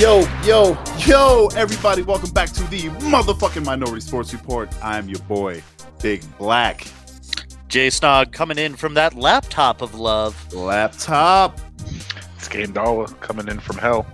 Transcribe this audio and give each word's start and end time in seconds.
Yo, 0.00 0.26
yo, 0.44 0.82
yo, 1.06 1.48
everybody, 1.56 2.00
welcome 2.00 2.30
back 2.30 2.48
to 2.48 2.62
the 2.70 2.84
motherfucking 3.10 3.66
Minority 3.66 4.00
Sports 4.00 4.32
Report. 4.32 4.70
I'm 4.82 5.10
your 5.10 5.18
boy, 5.24 5.62
Big 6.00 6.24
Black. 6.38 6.86
Jay 7.68 7.88
Snog 7.88 8.32
coming 8.32 8.56
in 8.56 8.76
from 8.76 8.94
that 8.94 9.12
laptop 9.12 9.82
of 9.82 9.94
love. 9.94 10.54
Laptop. 10.54 11.60
It's 12.38 12.48
Game 12.48 12.72
Dollar 12.72 13.08
coming 13.20 13.46
in 13.48 13.60
from 13.60 13.76
hell. 13.76 14.06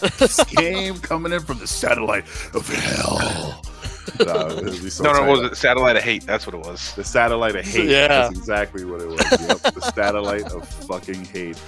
game 0.56 1.00
coming 1.00 1.32
in 1.32 1.40
from 1.40 1.58
the 1.58 1.66
satellite 1.66 2.22
of 2.54 2.68
hell. 2.68 3.62
Nah, 4.18 4.48
so 4.88 5.04
no, 5.04 5.12
no, 5.12 5.24
it 5.24 5.30
was 5.30 5.52
it 5.52 5.56
satellite 5.56 5.96
of 5.96 6.02
hate? 6.02 6.26
That's 6.26 6.44
what 6.44 6.54
it 6.54 6.60
was. 6.60 6.92
The 6.94 7.04
satellite 7.04 7.54
of 7.54 7.64
hate. 7.64 7.88
Yeah, 7.88 8.08
that's 8.08 8.36
exactly 8.36 8.84
what 8.84 9.00
it 9.00 9.08
was. 9.08 9.20
yep, 9.30 9.74
the 9.74 9.92
satellite 9.94 10.52
of 10.52 10.68
fucking 10.68 11.24
hate. 11.24 11.58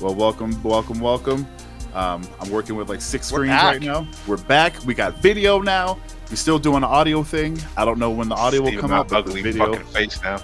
Well, 0.00 0.14
welcome, 0.14 0.60
welcome, 0.62 1.00
welcome. 1.00 1.46
Um, 1.94 2.22
I'm 2.40 2.50
working 2.50 2.76
with 2.76 2.88
like 2.88 3.00
6 3.00 3.26
screens 3.26 3.52
right 3.52 3.80
now. 3.82 4.06
We're 4.26 4.36
back. 4.36 4.74
We 4.84 4.94
got 4.94 5.16
video 5.18 5.60
now. 5.60 5.98
We're 6.28 6.36
still 6.36 6.58
doing 6.58 6.82
the 6.82 6.86
audio 6.86 7.22
thing. 7.22 7.58
I 7.76 7.84
don't 7.84 7.98
know 7.98 8.10
when 8.10 8.28
the 8.28 8.36
audio 8.36 8.62
will 8.62 8.78
come 8.78 8.92
out. 8.92 9.08
But 9.08 9.18
Ugly 9.28 9.42
video. 9.42 9.72
fucking 9.72 9.86
face 9.88 10.22
now. 10.22 10.40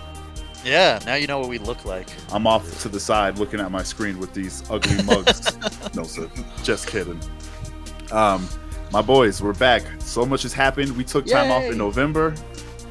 Yeah, 0.64 0.98
now 1.06 1.14
you 1.14 1.28
know 1.28 1.38
what 1.38 1.48
we 1.48 1.58
look 1.58 1.84
like. 1.84 2.08
I'm 2.32 2.44
off 2.46 2.82
to 2.82 2.88
the 2.88 2.98
side 2.98 3.38
looking 3.38 3.60
at 3.60 3.70
my 3.70 3.84
screen 3.84 4.18
with 4.18 4.34
these 4.34 4.68
ugly 4.68 5.00
mugs. 5.04 5.56
no, 5.94 6.02
sir. 6.02 6.28
Just 6.64 6.88
kidding. 6.88 7.20
Um, 8.10 8.48
my 8.90 9.00
boys, 9.00 9.40
we're 9.40 9.52
back. 9.54 9.82
So 10.00 10.26
much 10.26 10.42
has 10.42 10.52
happened. 10.52 10.96
We 10.96 11.04
took 11.04 11.26
time 11.26 11.50
Yay. 11.50 11.56
off 11.66 11.72
in 11.72 11.78
November. 11.78 12.34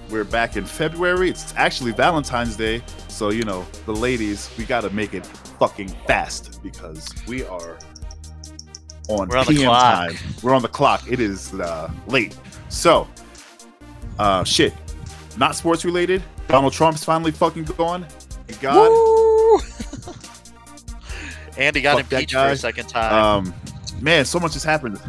We're 0.09 0.23
back 0.23 0.55
in 0.55 0.63
February. 0.65 1.29
It's 1.29 1.53
actually 1.57 1.91
Valentine's 1.91 2.55
Day. 2.55 2.81
So, 3.09 3.29
you 3.31 3.43
know, 3.43 3.65
the 3.85 3.93
ladies, 3.93 4.49
we 4.57 4.63
got 4.65 4.81
to 4.81 4.89
make 4.91 5.13
it 5.13 5.25
fucking 5.59 5.89
fast 6.07 6.61
because 6.63 7.09
we 7.27 7.43
are 7.45 7.77
on, 9.09 9.27
We're 9.27 9.37
on 9.37 9.45
PM 9.45 9.71
time. 9.71 10.15
We're 10.41 10.53
on 10.53 10.61
the 10.61 10.67
clock. 10.67 11.03
It 11.09 11.19
is 11.19 11.53
uh, 11.53 11.91
late. 12.07 12.37
So, 12.69 13.07
uh, 14.19 14.43
shit. 14.43 14.73
Not 15.37 15.55
sports 15.55 15.85
related. 15.85 16.23
Donald 16.47 16.73
Trump's 16.73 17.03
finally 17.03 17.31
fucking 17.31 17.65
gone. 17.65 18.05
Thank 18.47 18.61
God. 18.61 18.87
and 21.57 21.75
he 21.75 21.81
got 21.81 21.97
Fuck 21.97 22.11
impeached 22.13 22.33
for 22.33 22.47
a 22.47 22.55
second 22.55 22.87
time. 22.87 23.13
Um, 23.13 23.53
man, 24.01 24.25
so 24.25 24.39
much 24.39 24.53
has 24.53 24.63
happened. 24.63 24.99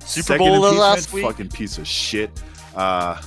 Super 0.00 0.38
Bowl 0.38 0.60
last 0.60 1.12
week. 1.12 1.24
Fucking 1.24 1.48
piece 1.48 1.78
of 1.78 1.86
shit. 1.86 2.30
Uh, 2.74 3.20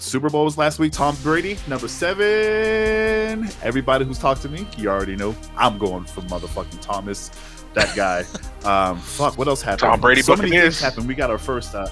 Super 0.00 0.30
Bowl 0.30 0.44
was 0.44 0.56
last 0.56 0.78
week. 0.78 0.92
Tom 0.92 1.14
Brady, 1.22 1.58
number 1.68 1.86
seven. 1.86 3.48
Everybody 3.62 4.06
who's 4.06 4.18
talked 4.18 4.40
to 4.42 4.48
me, 4.48 4.66
you 4.78 4.88
already 4.88 5.14
know. 5.14 5.36
I'm 5.56 5.76
going 5.76 6.04
for 6.04 6.22
motherfucking 6.22 6.80
Thomas. 6.80 7.30
That 7.74 7.94
guy. 7.94 8.24
um, 8.64 8.98
fuck. 8.98 9.36
What 9.36 9.46
else 9.46 9.60
happened? 9.60 9.80
Tom 9.80 10.00
Brady. 10.00 10.22
So 10.22 10.34
many 10.36 10.50
things 10.50 10.80
happened. 10.80 11.06
We 11.06 11.14
got 11.14 11.30
our 11.30 11.38
first. 11.38 11.74
Uh, 11.74 11.88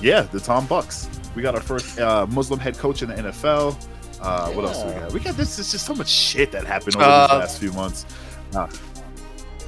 yeah, 0.00 0.22
the 0.22 0.38
Tom 0.38 0.68
Bucs. 0.68 1.08
We 1.34 1.42
got 1.42 1.56
our 1.56 1.60
first 1.60 1.98
uh, 1.98 2.26
Muslim 2.28 2.60
head 2.60 2.78
coach 2.78 3.02
in 3.02 3.08
the 3.08 3.16
NFL. 3.16 3.76
Uh, 4.20 4.46
yeah. 4.48 4.56
What 4.56 4.64
else 4.64 4.82
do 4.82 4.88
we 4.88 4.94
got? 4.94 5.12
We 5.12 5.20
got 5.20 5.36
this. 5.36 5.56
There's 5.56 5.72
just 5.72 5.86
so 5.86 5.94
much 5.94 6.08
shit 6.08 6.52
that 6.52 6.64
happened 6.64 6.96
over 6.96 7.04
uh, 7.04 7.26
these 7.26 7.38
last 7.38 7.58
few 7.58 7.72
months. 7.72 8.06
Uh, 8.54 8.68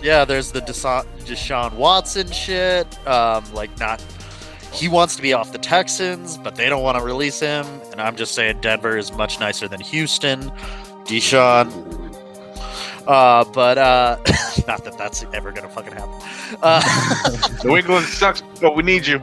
yeah, 0.02 0.24
there's 0.24 0.52
the 0.52 0.60
Desha- 0.60 1.04
Deshaun 1.24 1.74
Watson 1.74 2.30
shit. 2.30 2.86
Um, 3.08 3.44
like, 3.52 3.76
not. 3.80 4.02
He 4.72 4.88
wants 4.88 5.16
to 5.16 5.22
be 5.22 5.32
off 5.32 5.52
the 5.52 5.58
Texans, 5.58 6.38
but 6.38 6.54
they 6.56 6.68
don't 6.68 6.82
want 6.82 6.96
to 6.98 7.04
release 7.04 7.40
him. 7.40 7.66
And 7.90 8.00
I'm 8.00 8.16
just 8.16 8.34
saying 8.34 8.60
Denver 8.60 8.96
is 8.96 9.12
much 9.12 9.40
nicer 9.40 9.68
than 9.68 9.80
Houston. 9.80 10.50
Deshaun. 11.04 11.68
Uh, 13.06 13.44
but 13.52 13.78
uh, 13.78 14.16
not 14.68 14.84
that 14.84 14.96
that's 14.96 15.24
ever 15.32 15.50
gonna 15.50 15.68
fucking 15.68 15.92
happen. 15.92 16.14
Uh, 16.62 17.58
New 17.64 17.76
England 17.76 18.06
sucks, 18.06 18.42
but 18.60 18.76
we 18.76 18.82
need 18.82 19.06
you. 19.06 19.20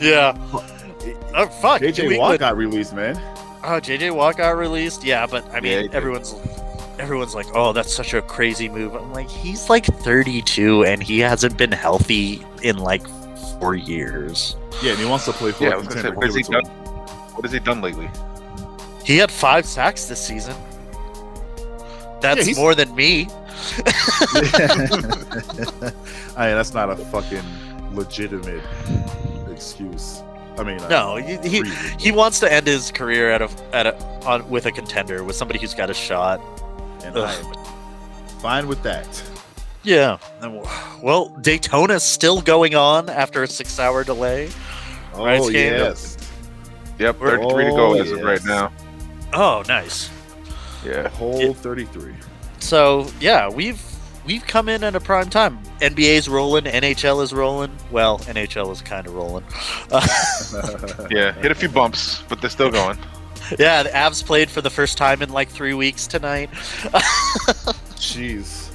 Yeah. 0.00 0.36
Oh 1.34 1.46
fuck! 1.46 1.80
JJ 1.80 2.18
Watt 2.18 2.38
got 2.38 2.56
released, 2.56 2.94
man. 2.94 3.16
Oh, 3.62 3.80
JJ 3.80 4.14
Watt 4.14 4.36
got 4.36 4.56
released. 4.56 5.04
Yeah, 5.04 5.26
but 5.26 5.44
I 5.54 5.60
mean, 5.60 5.84
yeah, 5.84 5.88
everyone's 5.92 6.34
everyone's 6.98 7.34
like, 7.34 7.46
"Oh, 7.54 7.72
that's 7.72 7.92
such 7.92 8.14
a 8.14 8.22
crazy 8.22 8.68
move." 8.68 8.94
I'm 8.94 9.12
like, 9.12 9.30
he's 9.30 9.70
like 9.70 9.86
32 9.86 10.84
and 10.84 11.02
he 11.02 11.18
hasn't 11.20 11.56
been 11.56 11.72
healthy 11.72 12.44
in 12.62 12.78
like 12.78 13.06
four 13.58 13.74
years. 13.74 14.56
Yeah, 14.82 14.92
and 14.92 15.00
he 15.00 15.06
wants 15.06 15.24
to 15.26 15.32
play 15.32 15.52
for. 15.52 15.64
Yeah, 15.64 15.82
say, 15.88 16.10
what, 16.10 16.26
has 16.26 16.34
he 16.34 16.42
done? 16.42 16.64
what 16.64 17.44
has 17.44 17.52
he 17.52 17.58
done 17.58 17.80
lately? 17.80 18.10
He 19.04 19.16
had 19.16 19.30
five 19.30 19.66
sacks 19.66 20.06
this 20.06 20.24
season. 20.24 20.54
That's 22.20 22.48
yeah, 22.48 22.54
more 22.54 22.74
than 22.74 22.94
me. 22.94 23.28
I 26.36 26.46
mean, 26.46 26.56
that's 26.56 26.72
not 26.72 26.90
a 26.90 26.96
fucking 26.96 27.42
legitimate 27.94 28.62
excuse. 29.50 30.22
I 30.58 30.64
mean, 30.64 30.78
no, 30.88 31.16
he 31.16 31.36
he, 31.48 31.62
he 31.98 32.12
wants 32.12 32.40
to 32.40 32.52
end 32.52 32.66
his 32.66 32.90
career 32.90 33.30
at 33.30 33.42
a 33.42 33.50
at 33.74 33.86
a 33.86 33.96
on 34.26 34.48
with 34.50 34.66
a 34.66 34.72
contender 34.72 35.24
with 35.24 35.36
somebody 35.36 35.58
who's 35.58 35.74
got 35.74 35.90
a 35.90 35.94
shot. 35.94 36.40
And 37.04 37.16
I'm 37.18 37.54
fine 38.40 38.66
with 38.66 38.82
that. 38.82 39.22
Yeah. 39.82 40.18
Well, 41.02 41.30
Daytona's 41.40 42.02
still 42.02 42.42
going 42.42 42.74
on 42.74 43.08
after 43.08 43.42
a 43.42 43.46
six-hour 43.46 44.04
delay. 44.04 44.50
Oh 45.14 45.24
right, 45.24 45.52
yes. 45.52 46.16
Yep, 46.98 47.18
33 47.18 47.44
oh, 47.44 47.58
to 47.58 47.70
go 47.70 47.94
as 47.94 48.10
yes. 48.10 48.18
of 48.18 48.24
right 48.24 48.44
now. 48.44 48.72
Oh, 49.32 49.62
nice. 49.68 50.10
Yeah, 50.84 51.08
whole 51.08 51.40
yeah. 51.40 51.52
33. 51.52 52.14
So 52.58 53.06
yeah, 53.20 53.48
we've 53.48 53.82
we've 54.26 54.46
come 54.46 54.68
in 54.68 54.84
at 54.84 54.94
a 54.94 55.00
prime 55.00 55.30
time. 55.30 55.58
NBA's 55.80 56.28
rolling, 56.28 56.64
NHL 56.64 57.22
is 57.22 57.32
rolling. 57.32 57.74
Well, 57.90 58.18
NHL 58.20 58.70
is 58.72 58.82
kind 58.82 59.06
of 59.06 59.14
rolling. 59.14 59.44
yeah, 61.10 61.32
hit 61.40 61.50
a 61.50 61.54
few 61.54 61.68
bumps, 61.68 62.22
but 62.28 62.40
they're 62.40 62.50
still 62.50 62.70
going. 62.70 62.98
yeah, 63.58 63.82
the 63.82 63.90
Avs 63.90 64.24
played 64.24 64.50
for 64.50 64.60
the 64.60 64.70
first 64.70 64.98
time 64.98 65.22
in 65.22 65.30
like 65.30 65.48
three 65.48 65.74
weeks 65.74 66.06
tonight. 66.06 66.50
Jeez. 67.96 68.69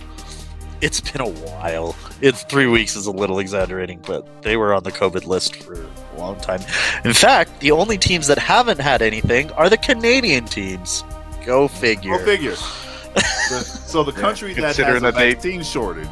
It's 0.85 1.01
been 1.01 1.21
a 1.21 1.27
while. 1.27 1.95
It's 2.21 2.43
three 2.43 2.67
weeks 2.67 2.95
is 2.95 3.07
a 3.07 3.11
little 3.11 3.39
exaggerating, 3.39 4.03
but 4.05 4.23
they 4.43 4.55
were 4.55 4.71
on 4.71 4.83
the 4.83 4.91
COVID 4.91 5.25
list 5.25 5.55
for 5.55 5.81
a 5.81 6.19
long 6.19 6.39
time. 6.39 6.61
In 7.03 7.11
fact, 7.11 7.59
the 7.59 7.71
only 7.71 7.97
teams 7.97 8.27
that 8.27 8.37
haven't 8.37 8.79
had 8.79 9.01
anything 9.01 9.49
are 9.53 9.67
the 9.67 9.77
Canadian 9.77 10.45
teams. 10.45 11.03
Go 11.43 11.67
figure. 11.67 12.19
Go 12.19 12.23
figure. 12.23 12.51
the, 12.51 13.63
so 13.63 14.03
the 14.03 14.11
country 14.21 14.53
yeah, 14.53 14.61
that 14.71 14.75
has 14.75 15.01
a 15.01 15.11
vaccine 15.11 15.57
they, 15.57 15.63
shortage, 15.63 16.07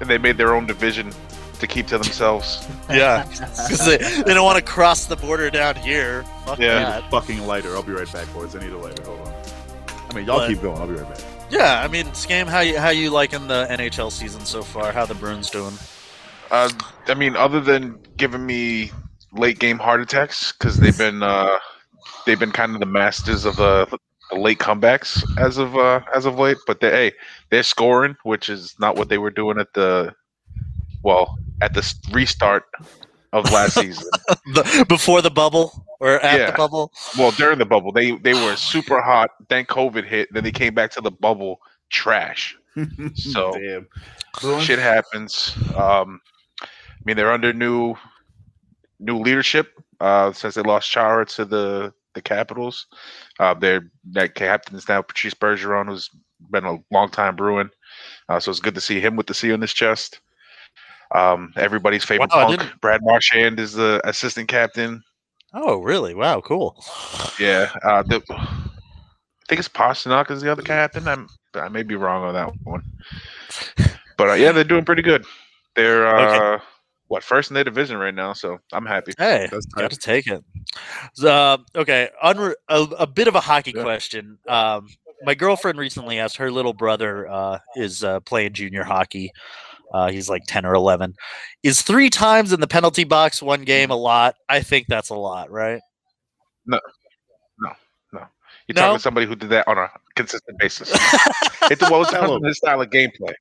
and 0.00 0.10
they 0.10 0.18
made 0.18 0.36
their 0.36 0.52
own 0.52 0.66
division 0.66 1.12
to 1.60 1.68
keep 1.68 1.86
to 1.86 1.98
themselves. 1.98 2.66
yeah, 2.90 3.24
because 3.28 3.86
they, 3.86 3.98
they 3.98 4.34
don't 4.34 4.44
want 4.44 4.58
to 4.58 4.64
cross 4.64 5.06
the 5.06 5.14
border 5.14 5.50
down 5.50 5.76
here. 5.76 6.24
Fuck 6.46 6.58
yeah, 6.58 6.80
that. 6.80 7.10
fucking 7.12 7.46
lighter. 7.46 7.76
I'll 7.76 7.84
be 7.84 7.92
right 7.92 8.12
back, 8.12 8.26
boys. 8.34 8.56
I 8.56 8.60
need 8.60 8.72
a 8.72 8.78
lighter. 8.78 9.04
Hold 9.04 9.20
on. 9.20 9.34
I 10.10 10.14
mean, 10.14 10.26
y'all 10.26 10.38
but, 10.38 10.48
keep 10.48 10.60
going. 10.60 10.80
I'll 10.80 10.88
be 10.88 10.94
right 10.94 11.08
back. 11.08 11.33
Yeah, 11.54 11.82
I 11.84 11.86
mean, 11.86 12.06
Scam, 12.06 12.48
how 12.48 12.60
you 12.60 12.80
how 12.80 12.88
you 12.90 13.10
liking 13.10 13.46
the 13.46 13.68
NHL 13.70 14.10
season 14.10 14.44
so 14.44 14.64
far? 14.64 14.90
How 14.90 15.06
the 15.06 15.14
Bruins 15.14 15.50
doing? 15.50 15.74
Uh, 16.50 16.68
I 17.06 17.14
mean, 17.14 17.36
other 17.36 17.60
than 17.60 18.00
giving 18.16 18.44
me 18.44 18.90
late 19.32 19.60
game 19.60 19.78
heart 19.78 20.00
attacks 20.00 20.50
because 20.50 20.78
they've 20.78 20.98
been 20.98 21.22
uh, 21.22 21.58
they've 22.26 22.40
been 22.40 22.50
kind 22.50 22.74
of 22.74 22.80
the 22.80 22.86
masters 22.86 23.44
of 23.44 23.60
uh, 23.60 23.86
late 24.32 24.58
comebacks 24.58 25.22
as 25.38 25.56
of 25.58 25.76
uh, 25.76 26.00
as 26.12 26.26
of 26.26 26.40
late. 26.40 26.56
But 26.66 26.80
they, 26.80 26.90
hey, 26.90 27.12
they're 27.50 27.62
scoring, 27.62 28.16
which 28.24 28.48
is 28.48 28.74
not 28.80 28.96
what 28.96 29.08
they 29.08 29.18
were 29.18 29.30
doing 29.30 29.60
at 29.60 29.72
the 29.74 30.12
well 31.04 31.38
at 31.62 31.72
the 31.72 31.94
restart 32.10 32.64
of 33.34 33.50
last 33.52 33.74
season. 33.74 34.08
the, 34.54 34.86
before 34.88 35.20
the 35.20 35.30
bubble 35.30 35.84
or 36.00 36.20
at 36.20 36.38
yeah. 36.38 36.50
the 36.50 36.56
bubble? 36.56 36.92
Well, 37.18 37.32
during 37.32 37.58
the 37.58 37.66
bubble, 37.66 37.92
they 37.92 38.12
they 38.12 38.32
were 38.32 38.56
super 38.56 39.02
hot. 39.02 39.30
Then 39.48 39.66
COVID 39.66 40.04
hit. 40.04 40.32
Then 40.32 40.44
they 40.44 40.52
came 40.52 40.74
back 40.74 40.92
to 40.92 41.00
the 41.00 41.10
bubble 41.10 41.60
trash. 41.90 42.56
So 43.14 43.52
Damn. 43.52 44.60
shit 44.60 44.80
happens. 44.80 45.56
Um, 45.76 46.20
I 46.60 46.66
mean, 47.04 47.16
they're 47.16 47.30
under 47.30 47.52
new 47.52 47.94
new 48.98 49.18
leadership 49.18 49.72
uh, 50.00 50.32
since 50.32 50.54
they 50.54 50.62
lost 50.62 50.90
Chara 50.90 51.24
to 51.26 51.44
the 51.44 51.92
the 52.14 52.22
Capitals. 52.22 52.86
Uh, 53.38 53.54
their 53.54 53.90
that 54.10 54.34
captain 54.34 54.76
is 54.76 54.88
now 54.88 55.02
Patrice 55.02 55.34
Bergeron, 55.34 55.86
who's 55.86 56.10
been 56.50 56.64
a 56.64 56.78
long 56.90 57.10
time 57.10 57.36
Bruin. 57.36 57.70
Uh, 58.28 58.40
so 58.40 58.50
it's 58.50 58.60
good 58.60 58.74
to 58.74 58.80
see 58.80 59.00
him 59.00 59.14
with 59.14 59.26
the 59.28 59.34
C 59.34 59.52
on 59.52 59.60
his 59.60 59.72
chest. 59.72 60.20
Um, 61.14 61.52
everybody's 61.56 62.04
favorite 62.04 62.30
wow, 62.34 62.48
punk, 62.48 62.80
Brad 62.80 63.00
Marchand, 63.02 63.60
is 63.60 63.72
the 63.72 64.00
assistant 64.04 64.48
captain. 64.48 65.02
Oh, 65.54 65.78
really? 65.78 66.14
Wow, 66.14 66.40
cool. 66.40 66.76
Yeah, 67.38 67.70
uh, 67.84 68.02
the, 68.02 68.20
I 68.28 69.46
think 69.48 69.60
it's 69.60 69.68
Pastrnak 69.68 70.30
is 70.32 70.42
the 70.42 70.50
other 70.50 70.62
captain. 70.62 71.06
I'm, 71.06 71.28
I 71.54 71.68
may 71.68 71.84
be 71.84 71.94
wrong 71.94 72.24
on 72.24 72.34
that 72.34 72.52
one, 72.64 72.82
but 74.18 74.30
uh, 74.30 74.34
yeah, 74.34 74.50
they're 74.50 74.64
doing 74.64 74.84
pretty 74.84 75.02
good. 75.02 75.24
They're 75.76 76.08
uh, 76.08 76.54
okay. 76.56 76.64
what 77.06 77.22
first 77.22 77.50
in 77.50 77.54
their 77.54 77.62
division 77.62 77.96
right 77.98 78.14
now, 78.14 78.32
so 78.32 78.58
I'm 78.72 78.84
happy. 78.84 79.12
Hey, 79.16 79.48
got 79.76 79.92
to 79.92 79.96
take 79.96 80.26
it. 80.26 80.42
Uh, 81.22 81.58
okay, 81.76 82.10
Unre- 82.24 82.54
a, 82.68 82.82
a, 82.98 83.06
bit 83.06 83.28
of 83.28 83.36
a 83.36 83.40
hockey 83.40 83.72
yeah. 83.76 83.82
question. 83.82 84.38
Um, 84.48 84.88
my 85.22 85.34
girlfriend 85.36 85.78
recently 85.78 86.18
asked 86.18 86.36
her 86.38 86.50
little 86.50 86.72
brother 86.72 87.28
uh, 87.28 87.58
is 87.76 88.02
uh, 88.02 88.18
playing 88.20 88.52
junior 88.54 88.82
hockey 88.82 89.30
Uh, 89.92 90.10
he's 90.10 90.28
like 90.28 90.42
10 90.46 90.66
or 90.66 90.74
11. 90.74 91.14
Is 91.62 91.82
three 91.82 92.10
times 92.10 92.52
in 92.52 92.60
the 92.60 92.66
penalty 92.66 93.04
box 93.04 93.42
one 93.42 93.62
game 93.64 93.90
a 93.90 93.96
lot? 93.96 94.34
I 94.48 94.60
think 94.60 94.86
that's 94.88 95.10
a 95.10 95.14
lot, 95.14 95.50
right? 95.50 95.80
No, 96.66 96.80
no, 97.60 97.70
no. 98.12 98.20
You're 98.66 98.74
no? 98.74 98.80
talking 98.82 98.96
to 98.96 99.02
somebody 99.02 99.26
who 99.26 99.36
did 99.36 99.50
that 99.50 99.68
on 99.68 99.78
a 99.78 99.88
consistent 100.16 100.58
basis. 100.58 100.90
it 101.70 101.80
well, 101.82 102.02
it 102.02 102.10
depends 102.10 102.30
on 102.30 102.44
his 102.44 102.56
style 102.58 102.80
of 102.80 102.90
gameplay. 102.90 103.34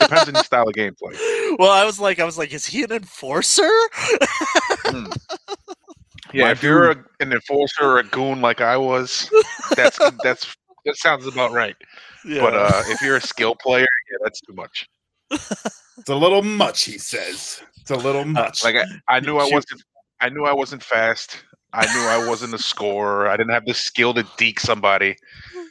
Depends 0.00 0.28
on 0.28 0.34
his 0.34 0.46
style 0.46 0.68
of 0.68 0.74
gameplay. 0.74 1.16
Well, 1.58 1.70
I 1.70 1.84
was 1.84 1.98
like, 1.98 2.18
I 2.18 2.24
was 2.24 2.38
like, 2.38 2.52
is 2.52 2.66
he 2.66 2.82
an 2.82 2.92
enforcer? 2.92 3.70
hmm. 4.84 5.06
Yeah, 6.34 6.44
My 6.44 6.50
if 6.50 6.62
you're 6.62 6.90
a, 6.90 7.04
an 7.20 7.32
enforcer 7.32 7.84
or 7.84 7.98
a 8.00 8.04
goon 8.04 8.42
like 8.42 8.60
I 8.60 8.76
was, 8.76 9.30
that's 9.74 9.98
that's 10.22 10.54
that 10.84 10.96
sounds 10.96 11.26
about 11.26 11.52
right. 11.52 11.74
Yeah. 12.24 12.42
But 12.42 12.54
uh, 12.54 12.82
if 12.86 13.00
you're 13.00 13.16
a 13.16 13.20
skill 13.20 13.54
player, 13.54 13.86
yeah, 14.10 14.18
that's 14.22 14.40
too 14.42 14.52
much. 14.52 14.86
It's 15.30 16.08
a 16.08 16.14
little 16.14 16.42
much, 16.42 16.84
he 16.84 16.98
says. 16.98 17.62
It's 17.80 17.90
a 17.90 17.96
little 17.96 18.22
uh, 18.22 18.26
much. 18.26 18.64
Uh, 18.64 18.68
like 18.68 18.76
I, 18.76 19.16
I 19.16 19.20
knew 19.20 19.38
I 19.38 19.48
wasn't. 19.50 19.82
I 20.20 20.28
knew 20.28 20.44
I 20.44 20.52
wasn't 20.52 20.82
fast. 20.82 21.44
I 21.72 21.86
knew 21.94 22.08
I 22.08 22.28
wasn't 22.28 22.54
a 22.54 22.58
scorer. 22.58 23.28
I 23.28 23.36
didn't 23.36 23.52
have 23.52 23.66
the 23.66 23.74
skill 23.74 24.14
to 24.14 24.26
deke 24.36 24.58
somebody. 24.58 25.16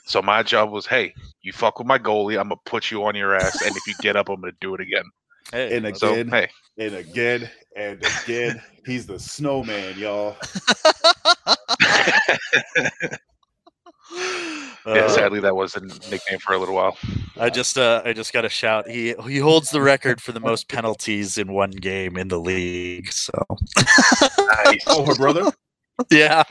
So 0.05 0.21
my 0.21 0.43
job 0.43 0.71
was, 0.71 0.85
hey, 0.85 1.13
you 1.41 1.51
fuck 1.51 1.79
with 1.79 1.87
my 1.87 1.99
goalie, 1.99 2.39
I'm 2.39 2.49
gonna 2.49 2.61
put 2.65 2.91
you 2.91 3.03
on 3.03 3.15
your 3.15 3.35
ass, 3.35 3.61
and 3.61 3.75
if 3.75 3.87
you 3.87 3.93
get 4.01 4.15
up, 4.15 4.29
I'm 4.29 4.39
gonna 4.39 4.53
do 4.61 4.73
it 4.73 4.79
again. 4.79 5.03
Hey, 5.51 5.75
and 5.75 5.85
again, 5.85 5.97
so, 5.97 6.15
hey. 6.15 6.47
and 6.77 6.95
again, 6.95 7.49
and 7.75 8.01
again, 8.23 8.61
he's 8.85 9.05
the 9.05 9.19
snowman, 9.19 9.97
y'all. 9.97 10.37
yeah, 14.87 15.01
uh, 15.01 15.09
sadly, 15.09 15.39
that 15.41 15.55
was 15.55 15.75
a 15.75 15.81
nickname 15.81 16.39
for 16.39 16.53
a 16.53 16.57
little 16.57 16.75
while. 16.75 16.97
I 17.39 17.49
just, 17.49 17.77
uh, 17.77 18.01
I 18.05 18.13
just 18.13 18.33
got 18.33 18.45
a 18.45 18.49
shout. 18.49 18.87
He 18.89 19.13
he 19.27 19.37
holds 19.37 19.69
the 19.71 19.81
record 19.81 20.21
for 20.21 20.31
the 20.31 20.39
most 20.39 20.69
penalties 20.69 21.37
in 21.37 21.51
one 21.51 21.71
game 21.71 22.17
in 22.17 22.27
the 22.29 22.39
league. 22.39 23.11
So, 23.11 23.31
nice. 23.75 24.83
oh, 24.87 25.05
her 25.05 25.15
brother. 25.15 25.51
Yeah. 26.11 26.43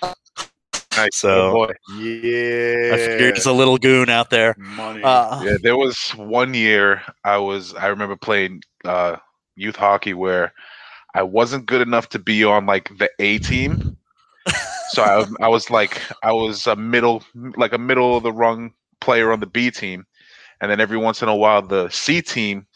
Nice. 0.96 1.10
So, 1.14 1.52
boy. 1.52 1.72
yeah. 2.00 2.90
I 2.94 2.96
figured 2.96 3.36
there's 3.36 3.46
a 3.46 3.52
little 3.52 3.78
goon 3.78 4.08
out 4.08 4.28
there. 4.28 4.56
Money. 4.58 5.04
Uh, 5.04 5.40
yeah, 5.44 5.56
there 5.62 5.76
was 5.76 6.10
one 6.16 6.52
year 6.52 7.00
I 7.22 7.36
was. 7.36 7.72
I 7.74 7.86
remember 7.86 8.16
playing 8.16 8.62
uh, 8.84 9.18
youth 9.54 9.76
hockey 9.76 10.14
where 10.14 10.52
I 11.14 11.22
wasn't 11.22 11.66
good 11.66 11.80
enough 11.80 12.08
to 12.10 12.18
be 12.18 12.42
on 12.42 12.66
like 12.66 12.90
the 12.98 13.08
A 13.20 13.38
team 13.38 13.96
so 14.96 15.02
I, 15.02 15.44
I 15.44 15.48
was 15.48 15.68
like 15.68 16.00
I 16.22 16.32
was 16.32 16.66
a 16.66 16.74
middle 16.74 17.22
like 17.56 17.74
a 17.74 17.78
middle 17.78 18.16
of 18.16 18.22
the 18.22 18.32
rung 18.32 18.72
player 19.00 19.30
on 19.30 19.40
the 19.40 19.46
B 19.46 19.70
team, 19.70 20.06
and 20.60 20.70
then 20.70 20.80
every 20.80 20.96
once 20.96 21.22
in 21.22 21.28
a 21.28 21.36
while 21.36 21.60
the 21.60 21.90
C 21.90 22.22
team 22.22 22.66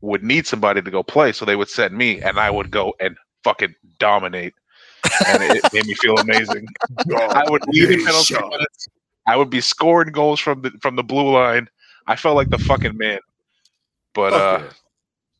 would 0.00 0.24
need 0.24 0.46
somebody 0.46 0.80
to 0.80 0.90
go 0.90 1.02
play, 1.02 1.32
so 1.32 1.44
they 1.44 1.56
would 1.56 1.68
send 1.68 1.94
me, 1.94 2.18
and 2.22 2.38
I 2.40 2.50
would 2.50 2.70
go 2.70 2.94
and 2.98 3.14
fucking 3.44 3.74
dominate, 3.98 4.54
and 5.26 5.42
it 5.42 5.62
made 5.74 5.86
me 5.86 5.92
feel 5.94 6.16
amazing. 6.16 6.66
I 7.14 7.44
would 7.50 7.62
lead 7.68 7.90
in 7.90 8.06
penalty 8.06 8.34
minutes. 8.34 8.88
I 9.26 9.36
would 9.36 9.50
be 9.50 9.60
scoring 9.60 10.12
goals 10.12 10.40
from 10.40 10.62
the 10.62 10.70
from 10.80 10.96
the 10.96 11.04
blue 11.04 11.30
line. 11.30 11.68
I 12.06 12.16
felt 12.16 12.36
like 12.36 12.48
the 12.48 12.58
fucking 12.58 12.96
man. 12.96 13.20
But 14.14 14.32
uh, 14.32 14.62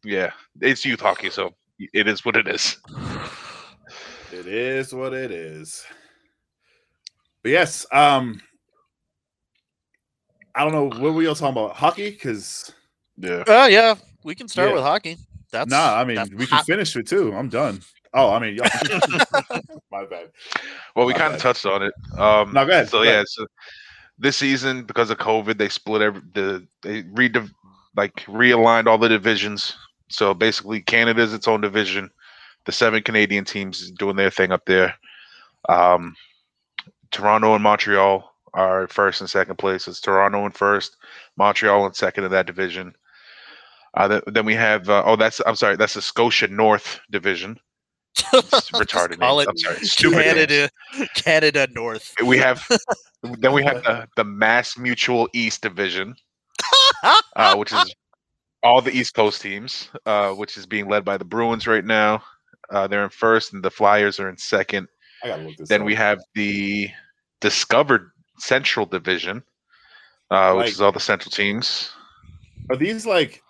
yeah, 0.05 0.33
it's 0.61 0.85
youth 0.85 1.01
hockey, 1.01 1.31
so 1.31 1.55
it 1.95 2.07
is 2.07 2.27
what 2.27 2.37
it 2.37 2.47
is. 2.47 2.77
It 4.31 4.47
is 4.47 4.93
what 4.93 5.15
it 5.15 5.31
is. 5.31 5.83
But 7.43 7.53
yes, 7.53 7.87
um, 7.93 8.41
I 10.55 10.65
don't 10.65 10.73
know 10.73 11.01
what 11.01 11.15
were 11.15 11.23
y'all 11.23 11.35
talking 11.35 11.57
about 11.57 11.77
hockey 11.77 12.11
because 12.11 12.73
yeah, 13.17 13.45
uh, 13.47 13.69
yeah, 13.71 13.95
we 14.25 14.35
can 14.35 14.49
start 14.49 14.69
yeah. 14.69 14.75
with 14.75 14.83
hockey. 14.83 15.17
That's 15.51 15.71
nah. 15.71 15.95
I 15.95 16.05
mean, 16.05 16.19
we 16.37 16.47
can 16.47 16.63
finish 16.65 16.95
it 16.97 17.09
too. 17.09 17.33
I'm 17.35 17.49
done. 17.49 17.81
Oh, 18.13 18.33
I 18.33 18.41
mean, 18.41 18.59
my 19.93 20.05
bad. 20.05 20.31
Well, 20.97 21.07
we 21.07 21.15
kind 21.15 21.33
of 21.33 21.41
touched 21.41 21.65
on 21.65 21.83
it. 21.83 21.95
Um, 22.19 22.53
no, 22.53 22.67
go 22.67 22.73
ahead. 22.73 22.89
So 22.89 22.99
go 22.99 23.03
yeah, 23.05 23.11
ahead. 23.11 23.29
so 23.29 23.47
this 24.19 24.37
season 24.37 24.85
because 24.85 25.11
of 25.11 25.19
COVID, 25.19 25.59
they 25.59 25.69
split 25.69 26.03
every 26.03 26.23
the 26.35 26.67
they 26.83 27.03
re 27.13 27.33
like 27.97 28.17
realigned 28.27 28.87
all 28.87 28.99
the 28.99 29.09
divisions. 29.09 29.77
So 30.09 30.35
basically, 30.35 30.83
Canada's 30.83 31.33
its 31.33 31.49
own 31.49 31.61
division. 31.61 32.11
The 32.67 32.73
seven 32.73 33.03
Canadian 33.03 33.45
teams 33.45 33.91
doing 33.93 34.17
their 34.17 34.31
thing 34.31 34.53
up 34.53 34.67
there. 34.67 34.95
Um, 35.69 36.15
Toronto 37.11 37.55
and 37.55 37.63
Montreal 37.63 38.31
are 38.55 38.89
first 38.89 39.21
and 39.21 39.31
second 39.31 39.57
place. 39.57 39.87
It's 39.89 40.01
Toronto 40.01 40.45
in 40.47 40.53
first, 40.53 40.97
Montreal 41.37 41.87
in 41.87 41.95
second 41.95 42.25
in 42.25 42.31
that 42.31 42.47
division. 42.47 42.95
Uh, 43.95 44.09
th- 44.09 44.23
then 44.27 44.45
we 44.45 44.55
have 44.55 44.89
uh, 44.89 45.03
oh 45.05 45.17
that's 45.17 45.41
I'm 45.47 45.57
sorry 45.57 45.77
that's 45.77 45.95
the 45.95 46.03
Scotia 46.03 46.49
North 46.49 47.01
division. 47.11 47.59
retarded 48.17 49.19
names. 49.19 49.47
I'm 49.49 49.57
sorry, 49.57 49.79
stupid 49.81 50.25
Canada, 50.25 50.71
names. 50.95 51.09
Canada 51.15 51.69
North. 51.75 52.15
We 52.25 52.39
have 52.39 52.67
then 53.23 53.53
we 53.53 53.65
have 53.65 53.83
the 53.83 54.07
the 54.17 54.25
Mass 54.25 54.79
Mutual 54.79 55.29
East 55.33 55.63
division, 55.63 56.15
uh, 57.37 57.57
which 57.57 57.73
is 57.73 57.95
all 58.63 58.81
the 58.81 58.93
East 58.93 59.15
Coast 59.15 59.43
teams, 59.43 59.89
uh, 60.07 60.33
which 60.33 60.57
is 60.57 60.67
being 60.67 60.89
led 60.89 61.05
by 61.05 61.17
the 61.17 61.25
Bruins 61.25 61.67
right 61.67 61.85
now. 61.85 62.23
Uh, 62.71 62.87
they're 62.87 63.05
in 63.05 63.11
first, 63.11 63.53
and 63.53 63.63
the 63.63 63.71
Flyers 63.71 64.21
are 64.21 64.29
in 64.29 64.37
second. 64.37 64.87
I 65.23 65.29
gotta 65.29 65.43
look 65.43 65.57
this 65.57 65.69
then 65.69 65.81
up. 65.83 65.87
we 65.87 65.95
have 65.95 66.21
the 66.35 66.89
Discover 67.41 68.13
Central 68.39 68.87
Division, 68.87 69.43
uh, 70.31 70.55
which 70.55 70.71
is 70.71 70.81
all 70.81 70.93
the 70.93 71.01
Central 71.01 71.31
teams. 71.31 71.91
Are 72.71 72.77
these 72.77 73.07
like 73.07 73.43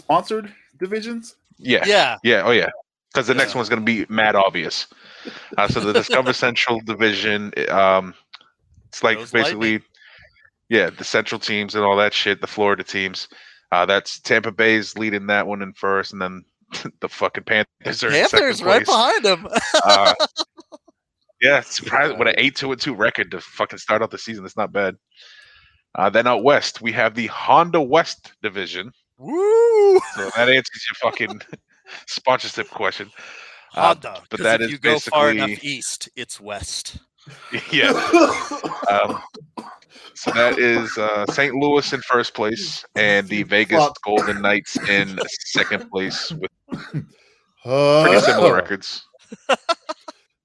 sponsored 0.00 0.52
divisions? 0.78 1.36
Yeah. 1.58 1.84
Yeah. 1.86 2.16
Yeah. 2.22 2.42
Oh, 2.44 2.50
yeah. 2.50 2.70
Because 3.12 3.26
the 3.26 3.34
yeah. 3.34 3.38
next 3.38 3.54
one's 3.54 3.68
going 3.68 3.80
to 3.80 3.86
be 3.86 4.06
mad 4.12 4.34
obvious. 4.34 4.86
Uh, 5.56 5.68
so 5.68 5.80
the 5.80 5.92
Discover 5.92 6.32
Central 6.32 6.80
Division, 6.80 7.52
um, 7.68 8.14
it's 8.88 9.04
like 9.04 9.18
Those 9.18 9.30
basically, 9.30 9.72
lightning. 9.72 9.88
yeah, 10.68 10.90
the 10.90 11.04
Central 11.04 11.38
teams 11.38 11.74
and 11.74 11.84
all 11.84 11.96
that 11.96 12.14
shit, 12.14 12.40
the 12.40 12.46
Florida 12.46 12.82
teams. 12.82 13.28
Uh, 13.70 13.86
that's 13.86 14.18
Tampa 14.20 14.52
Bay's 14.52 14.98
leading 14.98 15.26
that 15.28 15.46
one 15.46 15.62
in 15.62 15.72
first, 15.72 16.12
and 16.12 16.20
then 16.20 16.44
the 17.00 17.08
fucking 17.08 17.44
Panthers 17.44 18.02
are 18.02 18.10
Panthers 18.10 18.62
right 18.62 18.84
behind 18.84 19.24
them. 19.24 19.46
uh, 19.84 20.14
yeah, 21.42 21.60
surprised 21.60 22.16
what 22.18 22.28
an 22.28 22.34
eight 22.38 22.54
two 22.54 22.70
and 22.70 22.80
two 22.80 22.94
record 22.94 23.30
to 23.32 23.40
fucking 23.40 23.78
start 23.78 24.00
out 24.00 24.12
the 24.12 24.18
season. 24.18 24.44
That's 24.44 24.56
not 24.56 24.72
bad. 24.72 24.96
Uh, 25.96 26.08
then 26.08 26.26
out 26.26 26.44
west, 26.44 26.80
we 26.80 26.92
have 26.92 27.14
the 27.14 27.26
Honda 27.26 27.82
West 27.82 28.32
division. 28.42 28.92
Woo! 29.18 29.98
So 30.14 30.30
that 30.36 30.48
answers 30.48 30.86
your 30.88 31.10
fucking 31.10 31.40
sponsorship 32.06 32.70
question. 32.70 33.10
Uh, 33.74 33.88
Honda, 33.88 34.22
but 34.30 34.40
that 34.40 34.60
if 34.60 34.66
is 34.66 34.72
you 34.72 34.78
go 34.78 34.98
far 34.98 35.32
enough 35.32 35.62
east, 35.62 36.08
it's 36.16 36.40
west. 36.40 36.98
Yeah. 37.70 37.92
um, 38.90 39.22
so 40.14 40.32
that 40.32 40.58
is 40.58 40.98
uh, 40.98 41.24
St. 41.26 41.54
Louis 41.54 41.92
in 41.92 42.00
first 42.00 42.34
place 42.34 42.84
and 42.96 43.28
the 43.28 43.44
Vegas 43.44 43.88
Golden 44.04 44.42
Knights 44.42 44.76
in 44.88 45.20
second 45.28 45.88
place 45.88 46.32
with 46.32 46.50
pretty 47.62 48.20
similar 48.20 48.54
records. 48.54 49.04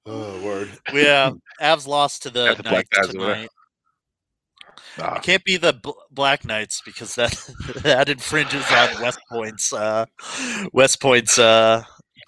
Oh, 0.07 0.41
word. 0.43 0.69
Yeah, 0.93 1.31
Avs 1.61 1.85
lost 1.85 2.23
to 2.23 2.29
the, 2.29 2.55
the 2.55 2.63
Knights 2.63 3.07
tonight. 3.09 3.49
Ah. 4.99 5.17
It 5.17 5.23
can't 5.23 5.43
be 5.43 5.57
the 5.57 5.73
B- 5.73 5.93
Black 6.11 6.45
Knights 6.45 6.81
because 6.83 7.13
that 7.15 7.31
that 7.83 8.09
infringes 8.09 8.65
on 8.71 9.01
West 9.01 9.19
Point's 9.29 9.73
uh, 9.73 10.05
West 10.73 11.01
Point's 11.01 11.37
uh, 11.37 11.83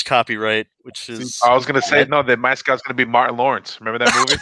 copyright, 0.06 0.68
which 0.84 1.10
is. 1.10 1.40
I 1.44 1.54
was 1.56 1.66
gonna 1.66 1.82
say 1.82 2.06
no. 2.06 2.22
The 2.22 2.38
mascot's 2.38 2.82
gonna 2.82 2.96
be 2.96 3.06
Martin 3.06 3.38
Lawrence. 3.38 3.80
Remember 3.80 4.06
that 4.06 4.14
movie? 4.16 4.42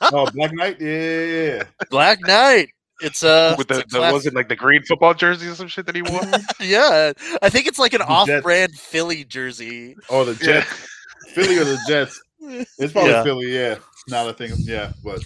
oh, 0.12 0.30
Black 0.32 0.52
Knight. 0.52 0.80
Yeah, 0.80 1.64
Black 1.90 2.20
Knight. 2.20 2.68
It's 3.00 3.22
uh, 3.22 3.54
with 3.56 3.68
the, 3.68 3.84
the 3.88 4.00
was 4.00 4.26
it 4.26 4.34
like 4.34 4.48
the 4.48 4.56
green 4.56 4.82
football 4.82 5.14
jersey 5.14 5.46
or 5.46 5.54
some 5.54 5.68
shit 5.68 5.86
that 5.86 5.94
he 5.94 6.02
wore? 6.02 6.20
yeah, 6.60 7.12
I 7.40 7.48
think 7.48 7.66
it's 7.66 7.78
like 7.78 7.94
an 7.94 8.02
off-brand 8.02 8.74
Philly 8.74 9.24
jersey. 9.24 9.94
Oh, 10.10 10.24
the 10.24 10.34
Jets, 10.34 10.68
yeah. 10.68 11.32
Philly 11.34 11.58
or 11.58 11.64
the 11.64 11.78
Jets? 11.86 12.20
It's 12.78 12.92
probably 12.92 13.10
yeah. 13.12 13.22
Philly. 13.22 13.54
Yeah, 13.54 13.76
now 14.08 14.24
that 14.24 14.38
thing, 14.38 14.52
yeah, 14.58 14.92
but. 15.04 15.20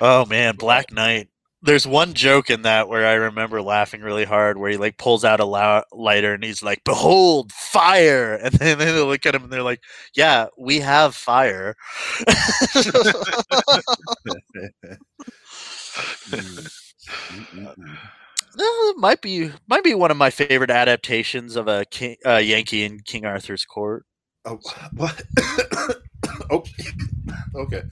Oh 0.00 0.26
man, 0.26 0.56
Black 0.56 0.92
Knight 0.92 1.28
there's 1.62 1.86
one 1.86 2.14
joke 2.14 2.50
in 2.50 2.62
that 2.62 2.88
where 2.88 3.06
I 3.06 3.14
remember 3.14 3.60
laughing 3.60 4.00
really 4.00 4.24
hard 4.24 4.58
where 4.58 4.70
he 4.70 4.76
like 4.76 4.96
pulls 4.96 5.24
out 5.24 5.40
a 5.40 5.44
la- 5.44 5.82
lighter 5.92 6.32
and 6.34 6.44
he's 6.44 6.62
like, 6.62 6.84
"Behold, 6.84 7.52
fire!" 7.52 8.34
And 8.42 8.54
then 8.54 8.78
they 8.78 8.92
look 8.92 9.26
at 9.26 9.34
him 9.34 9.44
and 9.44 9.52
they're 9.52 9.62
like, 9.62 9.82
"Yeah, 10.14 10.46
we 10.56 10.78
have 10.80 11.14
fire." 11.14 11.74
uh, 18.58 18.92
might 18.96 19.20
be 19.20 19.50
might 19.68 19.84
be 19.84 19.94
one 19.94 20.10
of 20.10 20.16
my 20.16 20.30
favorite 20.30 20.70
adaptations 20.70 21.56
of 21.56 21.66
a 21.66 21.84
King, 21.86 22.16
uh, 22.24 22.36
Yankee 22.36 22.84
in 22.84 23.00
King 23.00 23.24
Arthur's 23.24 23.64
Court. 23.64 24.06
Oh, 24.48 24.58
what? 24.96 25.22
okay. 26.50 26.84
okay. 27.54 27.82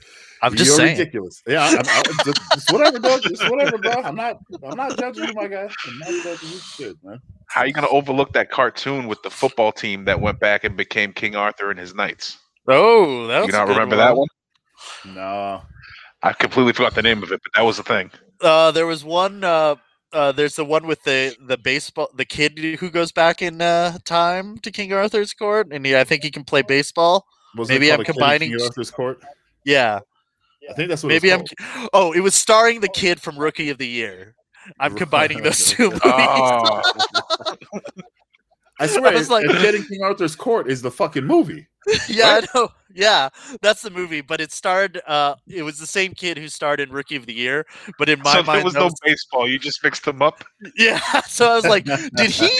I'm 0.42 0.54
just 0.54 0.68
You're 0.68 0.76
saying. 0.76 0.98
ridiculous. 0.98 1.42
Yeah, 1.46 1.64
I'm, 1.64 1.78
I'm, 1.78 2.24
just, 2.24 2.40
just, 2.52 2.72
whatever, 2.72 3.00
bro. 3.00 3.18
Just 3.18 3.50
whatever, 3.50 3.78
bro. 3.78 3.92
I'm 4.02 4.14
not. 4.14 4.36
I'm 4.62 4.76
not 4.76 4.98
judging 4.98 5.24
you, 5.24 5.34
my 5.34 5.48
guy. 5.48 5.68
I'm 5.86 5.98
not 5.98 6.08
judging 6.22 6.48
you. 6.50 6.58
Shit, 6.58 6.96
man. 7.02 7.20
How 7.48 7.62
are 7.62 7.66
you 7.66 7.72
gonna 7.72 7.88
overlook 7.88 8.32
that 8.34 8.50
cartoon 8.50 9.06
with 9.06 9.22
the 9.22 9.30
football 9.30 9.72
team 9.72 10.04
that 10.04 10.20
went 10.20 10.38
back 10.38 10.64
and 10.64 10.76
became 10.76 11.12
King 11.12 11.36
Arthur 11.36 11.70
and 11.70 11.78
his 11.78 11.94
knights? 11.94 12.38
Oh, 12.68 13.26
that 13.28 13.46
you 13.46 13.52
not 13.52 13.68
remember 13.68 13.96
one. 13.96 14.04
that 14.04 14.16
one? 14.16 14.28
No, 15.06 15.62
I 16.22 16.32
completely 16.32 16.74
forgot 16.74 16.94
the 16.94 17.02
name 17.02 17.22
of 17.22 17.32
it, 17.32 17.40
but 17.42 17.52
that 17.58 17.64
was 17.64 17.78
the 17.78 17.82
thing. 17.82 18.10
Uh, 18.40 18.70
there 18.72 18.86
was 18.86 19.04
one. 19.04 19.42
Uh, 19.42 19.76
uh, 20.16 20.32
there's 20.32 20.56
the 20.56 20.64
one 20.64 20.86
with 20.86 21.02
the 21.04 21.36
the 21.40 21.58
baseball, 21.58 22.08
the 22.14 22.24
kid 22.24 22.58
who 22.80 22.90
goes 22.90 23.12
back 23.12 23.42
in 23.42 23.60
uh, 23.60 23.98
time 24.04 24.56
to 24.58 24.70
King 24.70 24.92
Arthur's 24.92 25.34
court, 25.34 25.68
and 25.70 25.84
he, 25.84 25.96
I 25.96 26.04
think 26.04 26.22
he 26.24 26.30
can 26.30 26.42
play 26.42 26.62
baseball. 26.62 27.26
Was 27.54 27.68
Maybe 27.68 27.92
I'm 27.92 28.02
combining 28.02 28.50
King 28.50 28.62
Arthur's 28.62 28.90
court. 28.90 29.22
Yeah, 29.64 30.00
I 30.70 30.72
think 30.72 30.88
that's 30.88 31.02
what. 31.02 31.10
Maybe 31.10 31.32
I'm. 31.32 31.44
Oh, 31.92 32.12
it 32.12 32.20
was 32.20 32.34
starring 32.34 32.80
the 32.80 32.88
kid 32.88 33.20
from 33.20 33.38
Rookie 33.38 33.68
of 33.68 33.76
the 33.76 33.86
Year. 33.86 34.34
I'm 34.80 34.94
combining 35.02 35.42
those 35.42 35.66
two 35.66 35.90
movies. 35.90 36.00
Oh. 36.04 36.82
I 38.80 38.86
swear, 38.86 39.12
I 39.12 39.14
was 39.14 39.30
like, 39.30 39.46
Kid 39.46 39.74
in 39.74 39.84
King 39.84 40.02
Arthur's 40.02 40.36
Court 40.36 40.70
is 40.70 40.82
the 40.82 40.90
fucking 40.90 41.24
movie. 41.24 41.66
yeah, 42.08 42.34
right? 42.34 42.48
I 42.54 42.58
know. 42.58 42.68
Yeah, 42.92 43.28
that's 43.62 43.82
the 43.82 43.90
movie. 43.90 44.20
But 44.20 44.40
it 44.40 44.52
starred. 44.52 45.00
Uh, 45.06 45.36
it 45.46 45.62
was 45.62 45.78
the 45.78 45.86
same 45.86 46.12
kid 46.14 46.36
who 46.36 46.48
starred 46.48 46.80
in 46.80 46.90
Rookie 46.90 47.16
of 47.16 47.26
the 47.26 47.32
Year. 47.32 47.64
But 47.98 48.08
in 48.08 48.18
my 48.24 48.34
so 48.34 48.42
mind, 48.42 48.58
there 48.58 48.64
was 48.64 48.74
no 48.74 48.84
was... 48.84 48.94
baseball. 49.02 49.48
You 49.48 49.58
just 49.58 49.82
mixed 49.84 50.04
them 50.04 50.20
up. 50.20 50.44
Yeah. 50.76 50.98
So 51.22 51.50
I 51.50 51.54
was 51.54 51.64
like, 51.64 51.84
did 51.84 52.30
he? 52.30 52.50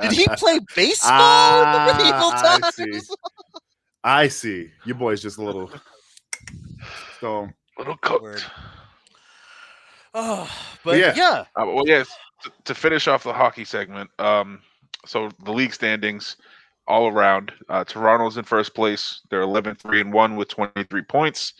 Did 0.00 0.12
he 0.12 0.26
play 0.36 0.60
baseball 0.74 1.10
ah, 1.12 1.86
the 1.86 1.94
medieval 1.94 2.30
times? 2.32 2.64
I 2.64 3.00
see. 3.00 3.14
I 4.04 4.28
see. 4.28 4.70
Your 4.84 4.96
boy's 4.96 5.22
just 5.22 5.38
a 5.38 5.42
little. 5.42 5.70
So 7.20 7.48
little 7.78 7.96
cooked. 7.96 8.46
Oh, 10.14 10.50
but 10.84 10.98
yeah. 10.98 11.14
yeah. 11.16 11.44
Uh, 11.54 11.66
well, 11.66 11.86
yes. 11.86 12.08
To, 12.42 12.52
to, 12.64 12.74
finish 12.74 13.08
off 13.08 13.24
the 13.24 13.32
hockey 13.32 13.64
segment, 13.64 14.10
um, 14.18 14.60
so 15.04 15.30
the 15.44 15.52
league 15.52 15.74
standings 15.74 16.36
all 16.86 17.08
around. 17.08 17.52
Uh, 17.68 17.84
Toronto's 17.84 18.36
in 18.36 18.44
first 18.44 18.74
place. 18.74 19.20
They're 19.30 19.40
11 19.40 19.76
3 19.76 20.00
and 20.00 20.12
1 20.12 20.36
with 20.36 20.48
23 20.48 21.02
points. 21.02 21.54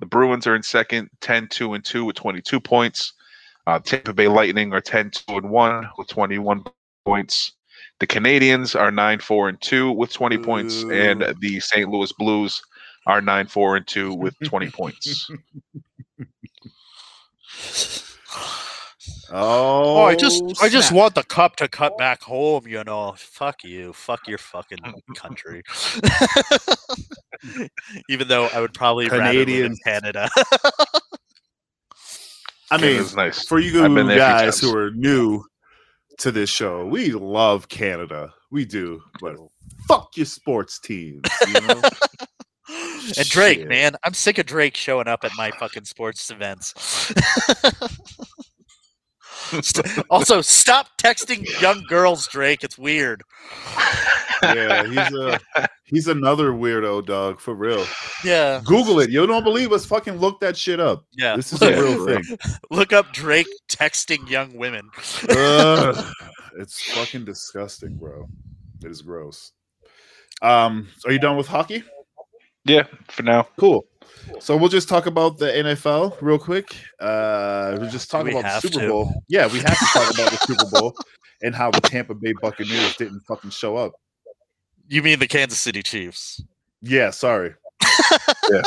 The 0.00 0.06
Bruins 0.06 0.46
are 0.46 0.56
in 0.56 0.62
second, 0.62 1.10
10 1.20 1.48
2 1.48 1.74
and 1.74 1.84
2 1.84 2.04
with 2.04 2.16
22 2.16 2.60
points. 2.60 3.12
Uh, 3.66 3.78
Tampa 3.78 4.12
Bay 4.12 4.28
Lightning 4.28 4.72
are 4.72 4.80
10 4.80 5.10
2 5.10 5.36
and 5.36 5.50
1 5.50 5.88
with 5.98 6.08
21 6.08 6.64
points. 7.04 7.52
The 8.00 8.06
Canadiens 8.06 8.78
are 8.78 8.90
9 8.90 9.20
4 9.20 9.48
and 9.48 9.60
2 9.60 9.92
with 9.92 10.12
20 10.12 10.36
Ooh. 10.36 10.42
points. 10.42 10.82
And 10.82 11.34
the 11.40 11.60
St. 11.60 11.88
Louis 11.88 12.12
Blues 12.12 12.60
are 13.06 13.20
9 13.20 13.46
4 13.46 13.76
and 13.76 13.86
2 13.86 14.14
with 14.14 14.34
20 14.44 14.70
points. 14.70 15.30
Oh, 19.30 19.98
oh, 19.98 20.04
I 20.04 20.14
just 20.14 20.38
snap. 20.38 20.56
I 20.62 20.68
just 20.68 20.92
want 20.92 21.14
the 21.14 21.24
cup 21.24 21.56
to 21.56 21.68
cut 21.68 21.96
back 21.98 22.22
home, 22.22 22.66
you 22.66 22.82
know. 22.84 23.14
Fuck 23.16 23.64
you. 23.64 23.92
Fuck 23.92 24.28
your 24.28 24.38
fucking 24.38 24.78
country. 25.16 25.62
Even 28.08 28.28
though 28.28 28.46
I 28.46 28.60
would 28.60 28.74
probably 28.74 29.08
Canadian 29.08 29.72
in 29.72 29.76
Canada. 29.84 30.28
I 32.70 32.80
mean, 32.80 33.04
nice. 33.14 33.44
for 33.44 33.58
you 33.58 33.72
guys 33.72 34.60
who 34.60 34.76
are 34.76 34.90
new 34.92 35.44
to 36.18 36.32
this 36.32 36.50
show, 36.50 36.86
we 36.86 37.12
love 37.12 37.68
Canada. 37.68 38.32
We 38.50 38.64
do, 38.64 39.02
but 39.20 39.36
fuck 39.86 40.16
your 40.16 40.26
sports 40.26 40.78
teams. 40.78 41.22
You 41.46 41.60
know? 41.60 41.82
and 43.16 43.28
Drake, 43.28 43.60
Shit. 43.60 43.68
man, 43.68 43.96
I'm 44.04 44.14
sick 44.14 44.38
of 44.38 44.46
Drake 44.46 44.76
showing 44.76 45.08
up 45.08 45.24
at 45.24 45.32
my 45.36 45.50
fucking 45.52 45.84
sports 45.84 46.30
events. 46.30 47.12
also, 50.10 50.40
stop 50.40 50.88
texting 50.98 51.44
young 51.60 51.84
girls, 51.88 52.26
Drake. 52.28 52.64
It's 52.64 52.78
weird. 52.78 53.22
Yeah, 54.42 54.86
he's 54.86 55.18
a 55.18 55.40
he's 55.84 56.08
another 56.08 56.50
weirdo, 56.52 57.06
dog. 57.06 57.40
For 57.40 57.54
real. 57.54 57.86
Yeah. 58.24 58.60
Google 58.64 59.00
it. 59.00 59.10
You 59.10 59.26
don't 59.26 59.44
believe 59.44 59.72
us? 59.72 59.86
Fucking 59.86 60.16
look 60.16 60.40
that 60.40 60.56
shit 60.56 60.80
up. 60.80 61.04
Yeah. 61.12 61.36
This 61.36 61.52
is 61.52 61.62
a 61.62 61.70
real 61.70 62.06
thing. 62.06 62.38
Look 62.70 62.92
up 62.92 63.12
Drake 63.12 63.46
texting 63.68 64.28
young 64.28 64.56
women. 64.56 64.90
uh, 65.30 66.10
it's 66.58 66.82
fucking 66.92 67.24
disgusting, 67.24 67.96
bro. 67.96 68.26
It 68.84 68.90
is 68.90 69.02
gross. 69.02 69.52
Um, 70.42 70.88
are 71.06 71.12
you 71.12 71.18
done 71.18 71.36
with 71.36 71.46
hockey? 71.46 71.84
Yeah, 72.64 72.84
for 73.08 73.22
now. 73.22 73.48
Cool. 73.58 73.84
So 74.40 74.56
we'll 74.56 74.68
just 74.68 74.88
talk 74.88 75.06
about 75.06 75.38
the 75.38 75.46
NFL 75.46 76.16
real 76.20 76.38
quick. 76.38 76.76
Uh, 77.00 77.76
we'll 77.78 77.90
just 77.90 78.10
talk 78.10 78.28
about 78.28 78.42
the 78.42 78.60
Super 78.60 78.80
to. 78.80 78.88
Bowl. 78.88 79.22
Yeah, 79.28 79.46
we 79.46 79.60
have 79.60 79.78
to 79.78 79.86
talk 79.92 80.14
about 80.14 80.30
the 80.30 80.38
Super 80.46 80.70
Bowl 80.70 80.94
and 81.42 81.54
how 81.54 81.70
the 81.70 81.80
Tampa 81.80 82.14
Bay 82.14 82.34
Buccaneers 82.40 82.96
didn't 82.96 83.20
fucking 83.20 83.50
show 83.50 83.76
up. 83.76 83.92
You 84.88 85.02
mean 85.02 85.18
the 85.18 85.28
Kansas 85.28 85.60
City 85.60 85.82
Chiefs? 85.82 86.42
Yeah, 86.82 87.10
sorry. 87.10 87.54
yeah, 88.50 88.62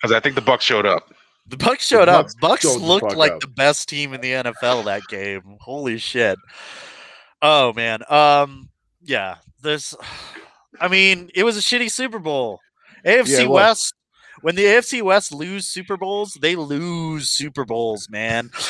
because 0.00 0.12
I 0.12 0.20
think 0.20 0.34
the 0.34 0.42
Bucs 0.42 0.62
showed 0.62 0.86
up. 0.86 1.12
The 1.46 1.56
Bucs 1.56 1.80
showed 1.80 2.06
the 2.06 2.12
Bucs 2.12 2.34
up. 2.44 2.60
Bucs 2.60 2.80
looked 2.80 3.16
like 3.16 3.32
up. 3.32 3.40
the 3.40 3.48
best 3.48 3.88
team 3.88 4.14
in 4.14 4.20
the 4.20 4.32
NFL 4.32 4.84
that 4.84 5.02
game. 5.08 5.56
Holy 5.60 5.98
shit! 5.98 6.38
Oh 7.42 7.72
man. 7.72 8.02
Um. 8.08 8.70
Yeah. 9.02 9.36
There's. 9.62 9.94
I 10.80 10.88
mean, 10.88 11.30
it 11.34 11.44
was 11.44 11.56
a 11.58 11.60
shitty 11.60 11.90
Super 11.90 12.18
Bowl. 12.18 12.58
AFC 13.04 13.42
yeah, 13.42 13.46
West 13.46 13.94
when 14.42 14.54
the 14.54 14.64
AFC 14.64 15.02
West 15.02 15.32
lose 15.32 15.66
Super 15.66 15.96
Bowls, 15.96 16.36
they 16.40 16.56
lose 16.56 17.30
Super 17.30 17.64
Bowls, 17.64 18.08
man. 18.10 18.50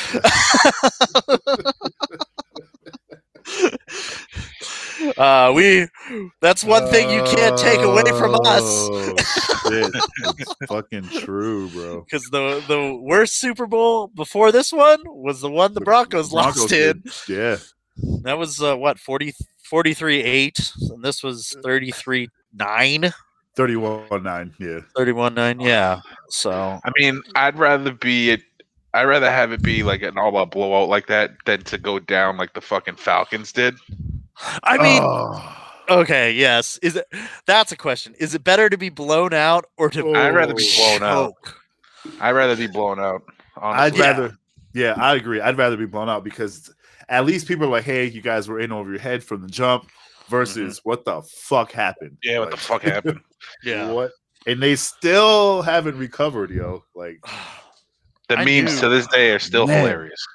uh, 5.17 5.51
we 5.55 5.87
that's 6.41 6.63
one 6.63 6.87
thing 6.87 7.09
you 7.09 7.23
can't 7.23 7.57
take 7.57 7.79
away 7.79 8.03
from 8.03 8.35
us. 8.35 8.63
Oh, 8.63 9.15
it's 9.65 10.55
fucking 10.67 11.09
true, 11.09 11.69
bro. 11.69 12.01
Because 12.01 12.23
the 12.31 12.63
the 12.67 12.95
worst 13.01 13.39
Super 13.39 13.67
Bowl 13.67 14.07
before 14.07 14.51
this 14.51 14.71
one 14.71 14.99
was 15.05 15.41
the 15.41 15.49
one 15.49 15.73
the 15.73 15.81
Broncos, 15.81 16.31
Broncos 16.31 16.59
lost 16.61 16.71
in. 16.71 17.03
Yeah. 17.27 17.57
That 18.23 18.37
was 18.37 18.61
uh, 18.61 18.75
what 18.75 18.99
40 18.99 19.33
43 19.63 20.23
8 20.23 20.71
and 20.89 21.03
this 21.03 21.23
was 21.23 21.55
33 21.63 22.29
9 22.53 23.13
31 23.55 24.23
9, 24.23 24.53
yeah. 24.59 24.79
31 24.95 25.33
9, 25.33 25.59
yeah. 25.59 26.01
So, 26.29 26.51
I 26.51 26.91
mean, 26.97 27.21
I'd 27.35 27.57
rather 27.57 27.91
be 27.91 28.31
it. 28.31 28.41
I'd 28.95 29.05
rather 29.05 29.29
have 29.29 29.51
it 29.51 29.61
be 29.61 29.83
like 29.83 30.03
an 30.03 30.17
all 30.17 30.37
out 30.37 30.51
blowout 30.51 30.87
like 30.87 31.07
that 31.07 31.31
than 31.45 31.63
to 31.63 31.77
go 31.77 31.99
down 31.99 32.37
like 32.37 32.53
the 32.53 32.61
fucking 32.61 32.95
Falcons 32.95 33.51
did. 33.51 33.75
I 34.63 34.77
mean, 34.77 35.01
oh. 35.03 35.57
okay, 35.89 36.31
yes. 36.31 36.77
Is 36.83 36.95
it 36.95 37.07
that's 37.47 37.71
a 37.71 37.77
question. 37.77 38.13
Is 38.19 38.35
it 38.35 38.43
better 38.43 38.69
to 38.69 38.77
be 38.77 38.89
blown 38.89 39.33
out 39.33 39.65
or 39.77 39.89
to 39.89 40.13
I'd 40.13 40.35
rather 40.35 40.53
be 40.53 40.67
oh. 40.77 40.97
blown 40.97 41.09
choke? 41.09 41.55
out. 42.05 42.21
I'd 42.21 42.31
rather 42.31 42.55
be 42.55 42.67
blown 42.67 42.99
out. 42.99 43.23
Honestly. 43.57 44.01
I'd 44.01 44.17
rather 44.17 44.37
yeah, 44.73 44.93
I 44.97 45.15
agree. 45.15 45.41
I'd 45.41 45.57
rather 45.57 45.77
be 45.77 45.85
blown 45.85 46.09
out 46.09 46.23
because 46.23 46.73
at 47.09 47.25
least 47.25 47.47
people 47.47 47.65
are 47.65 47.71
like, 47.71 47.83
hey, 47.83 48.05
you 48.05 48.21
guys 48.21 48.47
were 48.47 48.59
in 48.59 48.71
over 48.71 48.89
your 48.89 48.99
head 48.99 49.23
from 49.23 49.41
the 49.41 49.47
jump 49.47 49.89
versus 50.33 50.79
mm-hmm. 50.79 50.89
what 50.89 51.05
the 51.05 51.21
fuck 51.21 51.71
happened. 51.71 52.17
Yeah, 52.23 52.39
what 52.39 52.49
like, 52.49 52.59
the 52.59 52.65
fuck 52.65 52.81
happened? 52.81 53.19
yeah. 53.63 53.91
What? 53.91 54.11
And 54.47 54.61
they 54.61 54.75
still 54.75 55.61
haven't 55.61 55.95
recovered, 55.95 56.49
yo. 56.49 56.83
Like 56.95 57.19
the 58.29 58.39
I 58.39 58.43
memes 58.43 58.79
to 58.79 58.89
this 58.89 59.05
day 59.07 59.31
are 59.31 59.39
still 59.39 59.67
Man. 59.67 59.79
hilarious. 59.79 60.25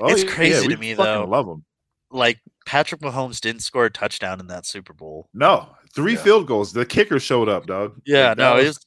Oh, 0.00 0.08
it's 0.08 0.24
yeah, 0.24 0.30
crazy 0.30 0.64
yeah, 0.64 0.74
to 0.74 0.80
me 0.80 0.94
though. 0.94 1.24
Love 1.24 1.46
them. 1.46 1.64
Like 2.10 2.40
Patrick 2.66 3.00
Mahomes 3.00 3.40
didn't 3.40 3.62
score 3.62 3.86
a 3.86 3.90
touchdown 3.90 4.40
in 4.40 4.48
that 4.48 4.66
Super 4.66 4.92
Bowl. 4.92 5.28
No, 5.32 5.68
three 5.94 6.14
yeah. 6.14 6.22
field 6.22 6.48
goals. 6.48 6.72
The 6.72 6.84
kicker 6.84 7.20
showed 7.20 7.48
up, 7.48 7.66
dog. 7.66 8.00
Yeah, 8.04 8.30
like, 8.30 8.38
no, 8.38 8.54
was... 8.56 8.80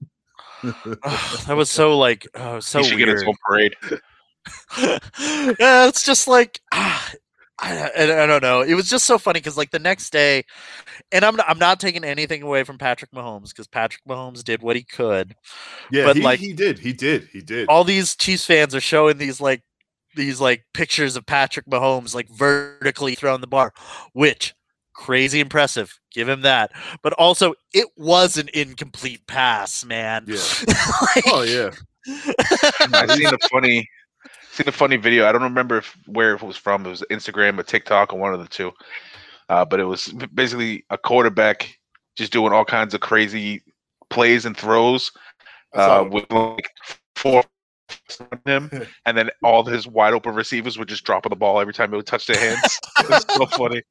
oh, 0.64 1.44
that 1.48 1.56
was 1.56 1.70
so 1.70 1.98
like 1.98 2.28
oh, 2.36 2.60
so 2.60 2.80
he 2.80 2.86
should 2.86 2.98
weird. 2.98 3.08
get 3.08 3.14
his 3.14 3.24
own 3.24 3.36
parade. 3.46 3.76
yeah, 5.58 5.88
it's 5.88 6.04
just 6.04 6.28
like 6.28 6.60
ah, 6.74 6.99
I, 7.62 7.92
I, 7.98 8.26
don't 8.26 8.42
know. 8.42 8.62
It 8.62 8.74
was 8.76 8.90
just 8.90 9.06
so 9.06 9.18
funny 9.18 9.40
because 9.40 9.58
like 9.58 9.72
the 9.72 9.80
next 9.80 10.12
day, 10.12 10.44
and 11.12 11.26
I'm 11.26 11.40
I'm 11.42 11.60
not 11.60 11.80
taking 11.80 12.04
anything 12.04 12.42
away 12.42 12.64
from 12.64 12.78
Patrick 12.78 13.12
Mahomes 13.12 13.50
because 13.50 13.68
Patrick 13.68 14.02
Mahomes 14.08 14.44
did 14.44 14.62
what 14.62 14.76
he 14.76 14.84
could. 14.84 15.36
Yeah, 15.92 16.06
but 16.06 16.16
he, 16.16 16.22
like 16.22 16.40
he 16.40 16.54
did, 16.54 16.80
he 16.80 16.94
did, 16.94 17.28
he 17.32 17.42
did. 17.42 17.68
All 17.68 17.84
these 17.84 18.16
Chiefs 18.16 18.46
fans 18.46 18.74
are 18.74 18.82
showing 18.82 19.18
these 19.18 19.42
like 19.42 19.64
these 20.16 20.40
like 20.40 20.64
pictures 20.74 21.16
of 21.16 21.26
Patrick 21.26 21.66
Mahomes 21.66 22.16
like 22.16 22.30
vertically 22.30 23.16
throwing 23.16 23.42
the 23.42 23.48
bar, 23.48 23.74
which 24.14 24.54
crazy 24.94 25.40
impressive. 25.40 26.00
Give 26.12 26.28
him 26.28 26.42
that. 26.42 26.72
But 27.04 27.14
also, 27.14 27.54
it 27.74 27.88
was 27.96 28.38
an 28.38 28.50
incomplete 28.54 29.28
pass, 29.28 29.86
man. 29.86 30.26
Yeah. 30.28 30.38
like, 31.16 31.24
oh 31.28 31.44
yeah. 31.44 31.72
I 32.94 33.16
seen 33.16 33.28
a 33.28 33.38
funny 33.50 33.88
seen 34.60 34.68
a 34.68 34.72
funny 34.72 34.98
video. 34.98 35.26
I 35.28 35.32
don't 35.32 35.42
remember 35.42 35.78
if, 35.78 35.96
where 36.06 36.34
it 36.34 36.42
was 36.42 36.58
from. 36.58 36.86
It 36.86 36.90
was 36.90 37.04
Instagram 37.10 37.58
or 37.58 37.64
TikTok 37.64 38.14
or 38.14 38.20
one 38.20 38.34
of 38.34 38.40
the 38.40 38.48
two. 38.48 38.72
Uh, 39.48 39.66
but 39.66 39.80
it 39.80 39.86
was 39.86 40.14
basically 40.34 40.86
a 40.90 40.98
quarterback 40.98 41.78
just 42.18 42.32
doing 42.32 42.54
all 42.54 42.66
kinds 42.66 42.94
of 42.94 43.00
crazy 43.00 43.64
plays 44.10 44.46
and 44.46 44.56
throws 44.56 45.12
uh, 45.74 46.06
with 46.10 46.30
like 46.32 46.70
four 47.16 47.44
him, 48.46 48.70
and 49.06 49.18
then 49.18 49.30
all 49.44 49.64
his 49.64 49.88
wide 49.88 50.14
open 50.14 50.36
receivers 50.36 50.78
would 50.78 50.88
just 50.88 51.04
drop 51.04 51.26
on 51.26 51.30
the 51.32 51.36
ball 51.36 51.60
every 51.60 51.74
time 51.74 51.92
it 51.94 51.98
would 51.98 52.06
touch 52.06 52.28
their 52.28 52.38
hands. 52.38 52.80
it's 53.00 53.34
so 53.34 53.46
funny. 53.58 53.82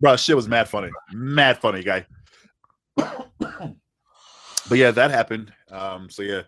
Bro, 0.00 0.16
shit 0.16 0.36
was 0.36 0.48
mad 0.48 0.68
funny. 0.68 0.90
Mad 1.12 1.58
funny 1.58 1.82
guy. 1.82 2.06
but 4.68 4.78
yeah, 4.78 4.90
that 4.90 5.10
happened. 5.10 5.52
Um, 5.70 6.10
so 6.10 6.22
yeah, 6.22 6.42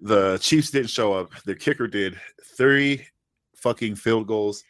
the 0.00 0.38
Chiefs 0.38 0.70
didn't 0.70 0.90
show 0.90 1.12
up. 1.12 1.32
The 1.44 1.54
kicker 1.54 1.86
did 1.86 2.18
three 2.56 3.06
fucking 3.56 3.96
field 3.96 4.26
goals. 4.26 4.64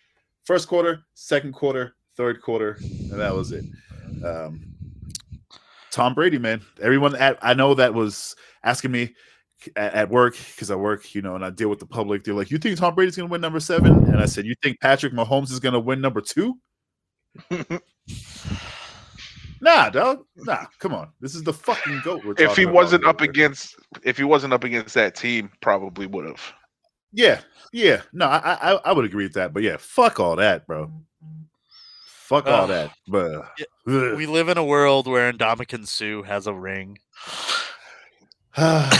First 0.45 0.69
quarter, 0.69 1.05
second 1.15 1.53
quarter, 1.53 1.95
third 2.17 2.41
quarter, 2.43 2.79
and 2.81 3.21
that 3.21 3.35
was 3.35 3.53
it. 3.53 3.65
Um, 4.25 4.75
Tom 5.91 6.15
Brady, 6.15 6.39
man. 6.39 6.63
Everyone 6.81 7.15
at 7.17 7.39
I 7.43 7.55
know 7.55 7.75
that 7.75 7.95
was 7.95 8.35
asking 8.63 8.93
me 8.93 9.15
at, 9.77 9.95
at 9.95 10.11
work 10.11 10.37
because 10.55 10.71
I 10.71 10.77
work, 10.77 11.15
you 11.15 11.23
know, 11.23 11.35
and 11.35 11.45
I 11.45 11.51
deal 11.51 11.69
with 11.69 11.81
the 11.81 11.87
public. 11.87 12.25
They're 12.25 12.35
like, 12.35 12.51
"You 12.51 12.59
think 12.59 12.79
Tom 12.79 12.95
Brady's 12.95 13.17
going 13.17 13.29
to 13.29 13.33
win 13.33 13.41
number 13.41 13.61
seven? 13.61 13.93
And 13.93 14.19
I 14.19 14.27
said, 14.27 14.47
"You 14.47 14.55
think 14.63 14.81
Patrick 14.81 15.13
Mahomes 15.13 15.51
is 15.51 15.61
going 15.61 15.75
to 15.75 15.81
win 15.81 16.01
number 16.01 16.21
two? 16.21 16.59
Nah, 19.61 19.91
dog. 19.91 20.25
Nah, 20.37 20.67
come 20.79 20.95
on. 20.95 21.11
This 21.21 21.35
is 21.35 21.43
the 21.43 21.53
fucking 21.53 22.03
goat. 22.05 22.23
if 22.39 22.57
he 22.57 22.67
wasn't 22.67 23.05
up 23.05 23.21
here. 23.21 23.31
against, 23.31 23.77
if 24.03 24.17
he 24.17 24.25
wasn't 24.25 24.53
up 24.53 24.65
against 24.65 24.95
that 24.95 25.15
team, 25.15 25.51
probably 25.61 26.07
would 26.07 26.27
have. 26.27 26.43
Yeah, 27.13 27.41
yeah. 27.73 28.03
No, 28.13 28.27
I, 28.27 28.55
I, 28.55 28.73
I 28.85 28.93
would 28.93 29.05
agree 29.05 29.25
with 29.25 29.35
that. 29.35 29.53
But 29.53 29.63
yeah, 29.63 29.77
fuck 29.79 30.21
all 30.21 30.37
that, 30.37 30.67
bro. 30.67 30.93
Fuck 32.05 32.47
uh, 32.47 32.51
all 32.51 32.67
that. 32.67 32.93
But 33.07 33.49
yeah, 33.59 34.15
we 34.15 34.27
live 34.27 34.49
in 34.49 34.59
a 34.59 34.65
world 34.65 35.07
where 35.07 35.33
Ndamukong 35.33 35.87
Suh 35.87 36.23
has 36.23 36.47
a 36.47 36.53
ring. 36.53 36.99
yeah, 38.59 38.91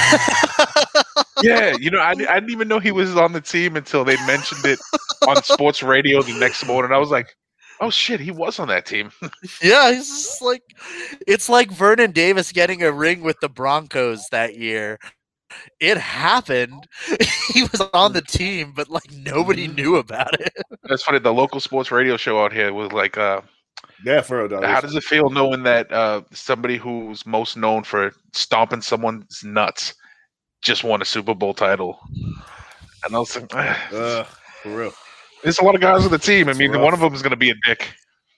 you 1.79 1.91
know, 1.91 1.99
I, 1.99 2.11
I 2.11 2.15
didn't 2.15 2.51
even 2.51 2.69
know 2.69 2.79
he 2.79 2.93
was 2.93 3.17
on 3.17 3.33
the 3.33 3.41
team 3.41 3.77
until 3.77 4.05
they 4.05 4.17
mentioned 4.27 4.65
it 4.65 4.79
on 5.27 5.43
sports 5.43 5.83
radio 5.83 6.23
the 6.23 6.39
next 6.39 6.65
morning. 6.67 6.93
I 6.93 6.99
was 6.99 7.11
like, 7.11 7.37
Oh 7.81 7.91
shit, 7.91 8.21
he 8.21 8.31
was 8.31 8.59
on 8.59 8.69
that 8.69 8.87
team. 8.87 9.11
yeah, 9.63 9.93
he's 9.93 10.09
just 10.09 10.43
like 10.43 10.63
it's 11.27 11.49
like 11.49 11.71
Vernon 11.71 12.11
Davis 12.11 12.53
getting 12.53 12.83
a 12.83 12.93
ring 12.93 13.23
with 13.23 13.39
the 13.41 13.49
Broncos 13.49 14.27
that 14.31 14.57
year. 14.57 14.99
It 15.81 15.97
happened. 15.97 16.87
he 17.53 17.63
was 17.63 17.81
on 17.95 18.13
the 18.13 18.23
team, 18.23 18.73
but 18.75 18.89
like 18.89 19.11
nobody 19.13 19.67
mm-hmm. 19.67 19.77
knew 19.77 19.97
about 19.97 20.39
it. 20.41 20.53
That's 20.85 21.03
funny. 21.03 21.19
The 21.21 21.33
local 21.33 21.61
sports 21.61 21.91
radio 21.91 22.17
show 22.17 22.43
out 22.43 22.53
here 22.53 22.73
was 22.73 22.93
like, 22.93 23.17
uh, 23.17 23.41
yeah, 24.05 24.21
for 24.21 24.45
a 24.45 24.67
How 24.67 24.81
does 24.81 24.95
it 24.95 25.05
feel 25.05 25.31
knowing 25.31 25.63
that 25.63 25.91
uh, 25.93 26.23
somebody 26.33 26.77
who's 26.77 27.25
most 27.27 27.57
known 27.57 27.85
for 27.85 28.13
stomping 28.33 28.83
someone's 28.83 29.43
nuts 29.45 29.95
just 30.63 30.85
won 30.85 31.03
a 31.03 31.05
Super 31.05 31.35
Bowl 31.35 31.55
title? 31.55 31.99
And 33.05 33.15
I 33.15 33.19
was 33.19 33.35
like, 33.37 33.55
uh, 33.55 34.25
for 34.25 34.77
real. 34.77 34.93
There's 35.43 35.59
a 35.59 35.65
lot 35.65 35.75
of 35.75 35.81
guys 35.81 36.05
on 36.05 36.11
the 36.11 36.19
team. 36.19 36.49
I 36.49 36.53
mean, 36.53 36.79
one 36.81 36.93
of 36.93 37.01
them 37.01 37.15
is 37.15 37.23
going 37.23 37.31
to 37.31 37.37
be 37.37 37.51
a 37.51 37.55
dick. 37.65 37.89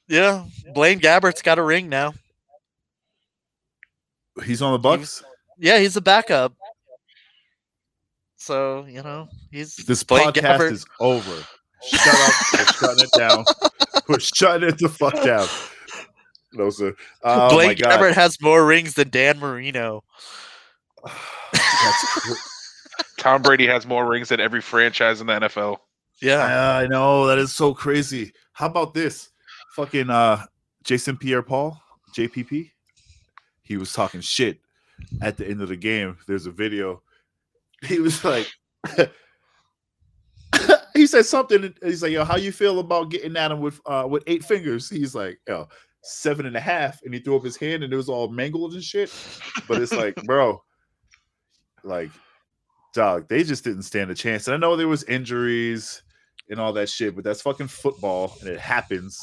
Yeah, 0.08 0.44
Blaine 0.74 1.00
Gabbert's 1.00 1.42
got 1.42 1.58
a 1.58 1.62
ring 1.62 1.88
now. 1.88 2.12
He's 4.44 4.62
on 4.62 4.80
the 4.80 4.88
Bucs. 4.88 5.22
yeah, 5.58 5.78
he's 5.78 5.96
a 5.96 6.00
backup. 6.00 6.52
So 8.36 8.86
you 8.88 9.02
know, 9.02 9.28
he's 9.50 9.76
this 9.76 10.02
Blaine 10.02 10.28
podcast 10.28 10.58
Gabbert. 10.58 10.72
is 10.72 10.86
over. 10.98 11.44
Shut 11.82 12.14
up! 12.14 12.34
We're 12.52 12.64
shutting 12.66 13.04
it 13.04 13.18
down. 13.18 13.44
We're 14.08 14.20
shutting 14.20 14.68
it 14.68 14.78
the 14.78 14.88
fuck 14.88 15.14
down. 15.22 15.46
No 16.52 16.70
sir. 16.70 16.94
Oh, 17.22 17.50
Blaine 17.50 17.76
Gabbert 17.76 18.14
has 18.14 18.40
more 18.40 18.66
rings 18.66 18.94
than 18.94 19.10
Dan 19.10 19.38
Marino. 19.38 20.02
Tom 23.18 23.42
Brady 23.42 23.66
has 23.66 23.86
more 23.86 24.06
rings 24.08 24.30
than 24.30 24.40
every 24.40 24.60
franchise 24.60 25.20
in 25.20 25.26
the 25.26 25.34
NFL. 25.34 25.78
Yeah, 26.20 26.76
I 26.76 26.86
know 26.86 27.26
that 27.26 27.38
is 27.38 27.54
so 27.54 27.72
crazy. 27.72 28.32
How 28.52 28.66
about 28.66 28.92
this? 28.92 29.30
Fucking 29.72 30.10
uh, 30.10 30.44
Jason 30.84 31.16
Pierre-Paul, 31.16 31.80
JPP. 32.14 32.70
He 33.62 33.76
was 33.76 33.92
talking 33.92 34.20
shit 34.20 34.58
at 35.22 35.36
the 35.36 35.48
end 35.48 35.62
of 35.62 35.68
the 35.68 35.76
game. 35.76 36.18
There's 36.26 36.46
a 36.46 36.50
video. 36.50 37.02
He 37.82 38.00
was 38.00 38.22
like, 38.24 38.46
he 40.94 41.06
said 41.06 41.24
something. 41.24 41.74
He's 41.82 42.02
like, 42.02 42.12
"Yo, 42.12 42.24
how 42.24 42.36
you 42.36 42.52
feel 42.52 42.80
about 42.80 43.10
getting 43.10 43.36
at 43.36 43.52
him 43.52 43.60
with 43.60 43.80
uh 43.86 44.06
with 44.08 44.22
eight 44.26 44.44
fingers?" 44.44 44.90
He's 44.90 45.14
like, 45.14 45.40
"Yo, 45.48 45.68
seven 46.02 46.44
and 46.46 46.56
a 46.56 46.60
half," 46.60 47.00
and 47.02 47.14
he 47.14 47.20
threw 47.20 47.36
up 47.36 47.44
his 47.44 47.56
hand, 47.56 47.82
and 47.84 47.92
it 47.92 47.96
was 47.96 48.08
all 48.08 48.28
mangled 48.28 48.74
and 48.74 48.82
shit. 48.82 49.10
But 49.68 49.80
it's 49.80 49.92
like, 49.92 50.16
bro, 50.24 50.62
like, 51.84 52.10
dog, 52.92 53.28
they 53.28 53.44
just 53.44 53.64
didn't 53.64 53.84
stand 53.84 54.10
a 54.10 54.14
chance. 54.14 54.46
And 54.46 54.54
I 54.54 54.58
know 54.58 54.76
there 54.76 54.88
was 54.88 55.04
injuries 55.04 56.02
and 56.50 56.60
all 56.60 56.72
that 56.74 56.88
shit, 56.88 57.14
but 57.14 57.24
that's 57.24 57.40
fucking 57.42 57.68
football 57.68 58.36
and 58.40 58.50
it 58.50 58.60
happens. 58.60 59.18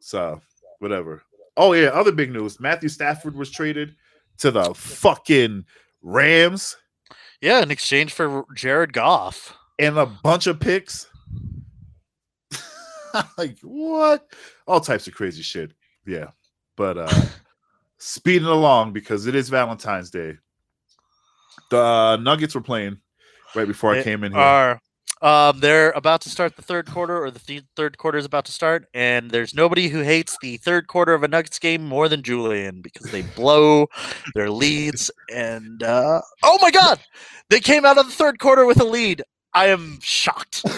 So, 0.00 0.40
whatever. 0.80 1.22
Oh, 1.56 1.72
yeah, 1.72 1.88
other 1.88 2.12
big 2.12 2.32
news 2.32 2.60
Matthew 2.60 2.88
Stafford 2.88 3.36
was 3.36 3.50
traded 3.50 3.94
to 4.38 4.50
the 4.50 4.74
fucking 4.74 5.64
Rams. 6.02 6.76
Yeah, 7.40 7.62
in 7.62 7.70
exchange 7.70 8.12
for 8.12 8.44
Jared 8.54 8.92
Goff 8.92 9.56
and 9.78 9.96
a 9.98 10.06
bunch 10.06 10.46
of 10.46 10.60
picks. 10.60 11.08
like, 13.38 13.58
what? 13.62 14.26
All 14.66 14.80
types 14.80 15.06
of 15.06 15.14
crazy 15.14 15.42
shit. 15.42 15.72
Yeah. 16.06 16.28
But 16.76 16.98
uh 16.98 17.22
speeding 17.98 18.48
along 18.48 18.92
because 18.92 19.26
it 19.26 19.34
is 19.34 19.48
Valentine's 19.48 20.10
Day. 20.10 20.34
The 21.70 21.78
uh, 21.78 22.16
Nuggets 22.16 22.54
were 22.54 22.60
playing 22.60 22.98
right 23.54 23.66
before 23.68 23.94
they 23.94 24.00
I 24.00 24.04
came 24.04 24.24
in 24.24 24.32
here. 24.32 24.40
Are 24.40 24.80
um, 25.22 25.60
they're 25.60 25.92
about 25.92 26.20
to 26.22 26.28
start 26.30 26.56
the 26.56 26.62
third 26.62 26.90
quarter, 26.90 27.22
or 27.22 27.30
the 27.30 27.38
th- 27.38 27.62
third 27.76 27.96
quarter 27.96 28.18
is 28.18 28.24
about 28.24 28.44
to 28.46 28.52
start, 28.52 28.88
and 28.92 29.30
there's 29.30 29.54
nobody 29.54 29.88
who 29.88 30.00
hates 30.00 30.36
the 30.42 30.56
third 30.58 30.88
quarter 30.88 31.14
of 31.14 31.22
a 31.22 31.28
Nuggets 31.28 31.60
game 31.60 31.84
more 31.84 32.08
than 32.08 32.22
Julian 32.22 32.80
because 32.80 33.10
they 33.12 33.22
blow 33.22 33.86
their 34.34 34.50
leads. 34.50 35.10
And 35.32 35.82
uh, 35.82 36.20
oh 36.42 36.58
my 36.60 36.72
god, 36.72 36.98
they 37.50 37.60
came 37.60 37.84
out 37.84 37.98
of 37.98 38.06
the 38.06 38.12
third 38.12 38.40
quarter 38.40 38.66
with 38.66 38.80
a 38.80 38.84
lead. 38.84 39.22
I 39.54 39.66
am 39.66 39.98
shocked. 40.02 40.56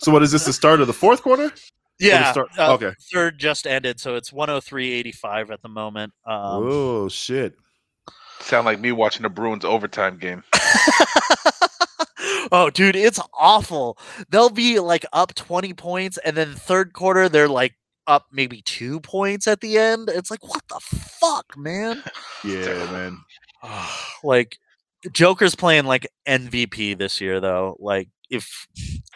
so, 0.00 0.12
what 0.12 0.22
is 0.22 0.30
this? 0.30 0.44
The 0.44 0.52
start 0.52 0.80
of 0.80 0.86
the 0.86 0.92
fourth 0.92 1.22
quarter? 1.22 1.50
Yeah. 1.98 2.34
Uh, 2.56 2.74
okay. 2.74 2.92
Third 3.12 3.38
just 3.38 3.66
ended, 3.66 3.98
so 3.98 4.14
it's 4.14 4.30
103.85 4.30 5.50
at 5.50 5.62
the 5.62 5.68
moment. 5.68 6.12
Um, 6.24 6.36
oh 6.36 7.08
shit! 7.08 7.54
Sound 8.40 8.64
like 8.66 8.80
me 8.80 8.92
watching 8.92 9.22
the 9.22 9.28
Bruins 9.28 9.64
overtime 9.64 10.18
game. 10.18 10.42
oh, 12.52 12.70
dude, 12.72 12.96
it's 12.96 13.20
awful. 13.34 13.98
They'll 14.30 14.50
be 14.50 14.80
like 14.80 15.04
up 15.12 15.34
20 15.34 15.74
points, 15.74 16.18
and 16.18 16.36
then 16.36 16.54
third 16.54 16.92
quarter, 16.92 17.28
they're 17.28 17.48
like 17.48 17.74
up 18.06 18.26
maybe 18.32 18.62
two 18.62 19.00
points 19.00 19.46
at 19.46 19.60
the 19.60 19.78
end. 19.78 20.08
It's 20.08 20.30
like, 20.30 20.46
what 20.48 20.62
the 20.68 20.80
fuck, 20.80 21.56
man? 21.56 22.02
Yeah, 22.44 22.88
man. 22.92 23.18
like, 24.22 24.58
Joker's 25.12 25.56
playing 25.56 25.86
like 25.86 26.06
MVP 26.26 26.96
this 26.96 27.20
year, 27.20 27.40
though. 27.40 27.76
Like, 27.80 28.08
if 28.30 28.68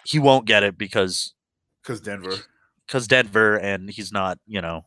he 0.04 0.18
won't 0.18 0.44
get 0.44 0.64
it 0.64 0.76
because 0.76 1.34
because 1.82 2.00
Denver, 2.00 2.34
because 2.86 3.06
Denver, 3.06 3.56
and 3.56 3.88
he's 3.88 4.10
not, 4.10 4.38
you 4.46 4.60
know, 4.60 4.82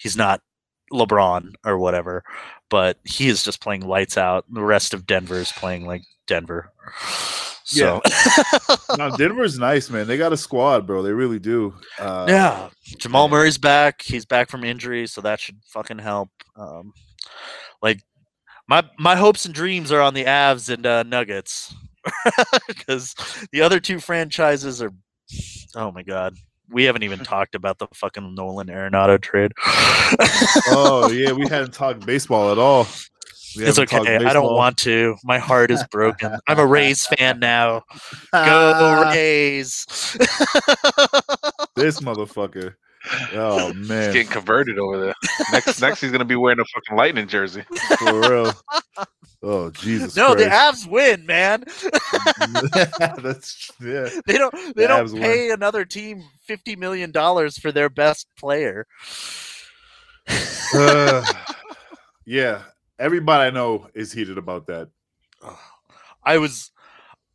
he's 0.00 0.16
not 0.16 0.42
LeBron 0.92 1.54
or 1.64 1.78
whatever, 1.78 2.24
but 2.68 2.98
he 3.04 3.28
is 3.28 3.42
just 3.42 3.60
playing 3.60 3.86
lights 3.86 4.16
out. 4.16 4.44
The 4.50 4.62
rest 4.62 4.94
of 4.94 5.06
Denver 5.06 5.36
is 5.36 5.52
playing 5.52 5.86
like 5.86 6.02
Denver. 6.26 6.72
So. 7.64 8.00
Yeah. 8.04 8.76
now 8.96 9.10
Denver's 9.16 9.58
nice, 9.58 9.90
man. 9.90 10.06
They 10.06 10.16
got 10.16 10.32
a 10.32 10.36
squad, 10.36 10.86
bro. 10.86 11.02
They 11.02 11.12
really 11.12 11.40
do. 11.40 11.74
Uh, 11.98 12.26
yeah. 12.28 12.68
Jamal 12.98 13.28
Murray's 13.28 13.58
back. 13.58 14.02
He's 14.02 14.24
back 14.24 14.48
from 14.48 14.62
injury, 14.62 15.06
so 15.06 15.20
that 15.22 15.40
should 15.40 15.58
fucking 15.66 15.98
help. 15.98 16.28
Um, 16.56 16.92
like 17.82 18.00
my 18.68 18.84
my 18.98 19.16
hopes 19.16 19.44
and 19.44 19.54
dreams 19.54 19.92
are 19.92 20.00
on 20.00 20.14
the 20.14 20.24
Avs 20.24 20.72
and 20.72 20.86
uh, 20.86 21.02
Nuggets 21.02 21.74
because 22.68 23.14
the 23.52 23.62
other 23.62 23.80
two 23.80 23.98
franchises 23.98 24.82
are. 24.82 24.92
Oh 25.74 25.90
my 25.90 26.02
god, 26.02 26.34
we 26.70 26.84
haven't 26.84 27.02
even 27.02 27.18
talked 27.24 27.54
about 27.54 27.78
the 27.78 27.86
fucking 27.94 28.34
Nolan 28.34 28.68
Arenado 28.68 29.20
trade. 29.20 29.52
oh 30.68 31.10
yeah, 31.12 31.32
we 31.32 31.48
hadn't 31.48 31.72
talked 31.72 32.04
baseball 32.04 32.52
at 32.52 32.58
all. 32.58 32.86
It's 33.58 33.78
okay. 33.78 34.16
I 34.16 34.34
don't 34.34 34.52
want 34.52 34.76
to. 34.78 35.16
My 35.24 35.38
heart 35.38 35.70
is 35.70 35.82
broken. 35.90 36.36
I'm 36.46 36.58
a 36.58 36.66
Rays 36.66 37.06
fan 37.06 37.40
now. 37.40 37.84
Go 38.32 39.02
Rays! 39.04 39.86
this 41.74 42.00
motherfucker. 42.00 42.74
Oh 43.34 43.72
man, 43.76 44.04
he's 44.04 44.12
getting 44.14 44.28
converted 44.28 44.78
over 44.78 44.98
there. 44.98 45.14
Next, 45.52 45.80
next 45.82 46.00
he's 46.00 46.10
gonna 46.12 46.24
be 46.24 46.36
wearing 46.36 46.58
a 46.60 46.64
fucking 46.64 46.96
Lightning 46.96 47.28
jersey. 47.28 47.62
For 47.98 48.20
real. 48.20 48.52
Oh 49.42 49.70
Jesus! 49.70 50.16
No, 50.16 50.34
Christ. 50.34 50.86
the 50.86 50.88
Avs 50.88 50.90
win, 50.90 51.26
man. 51.26 51.62
That's 53.22 53.70
yeah. 53.80 54.08
They 54.26 54.38
don't. 54.38 54.52
They 54.74 54.82
the 54.82 54.88
don't 54.88 55.12
pay 55.14 55.48
win. 55.48 55.52
another 55.52 55.84
team 55.84 56.24
fifty 56.40 56.74
million 56.74 57.10
dollars 57.10 57.58
for 57.58 57.70
their 57.70 57.90
best 57.90 58.26
player. 58.38 58.86
uh, 60.74 61.22
yeah, 62.24 62.62
Everybody 62.98 63.44
I 63.44 63.50
know 63.50 63.88
is 63.94 64.12
heated 64.12 64.38
about 64.38 64.66
that. 64.68 64.88
I 66.24 66.38
was, 66.38 66.72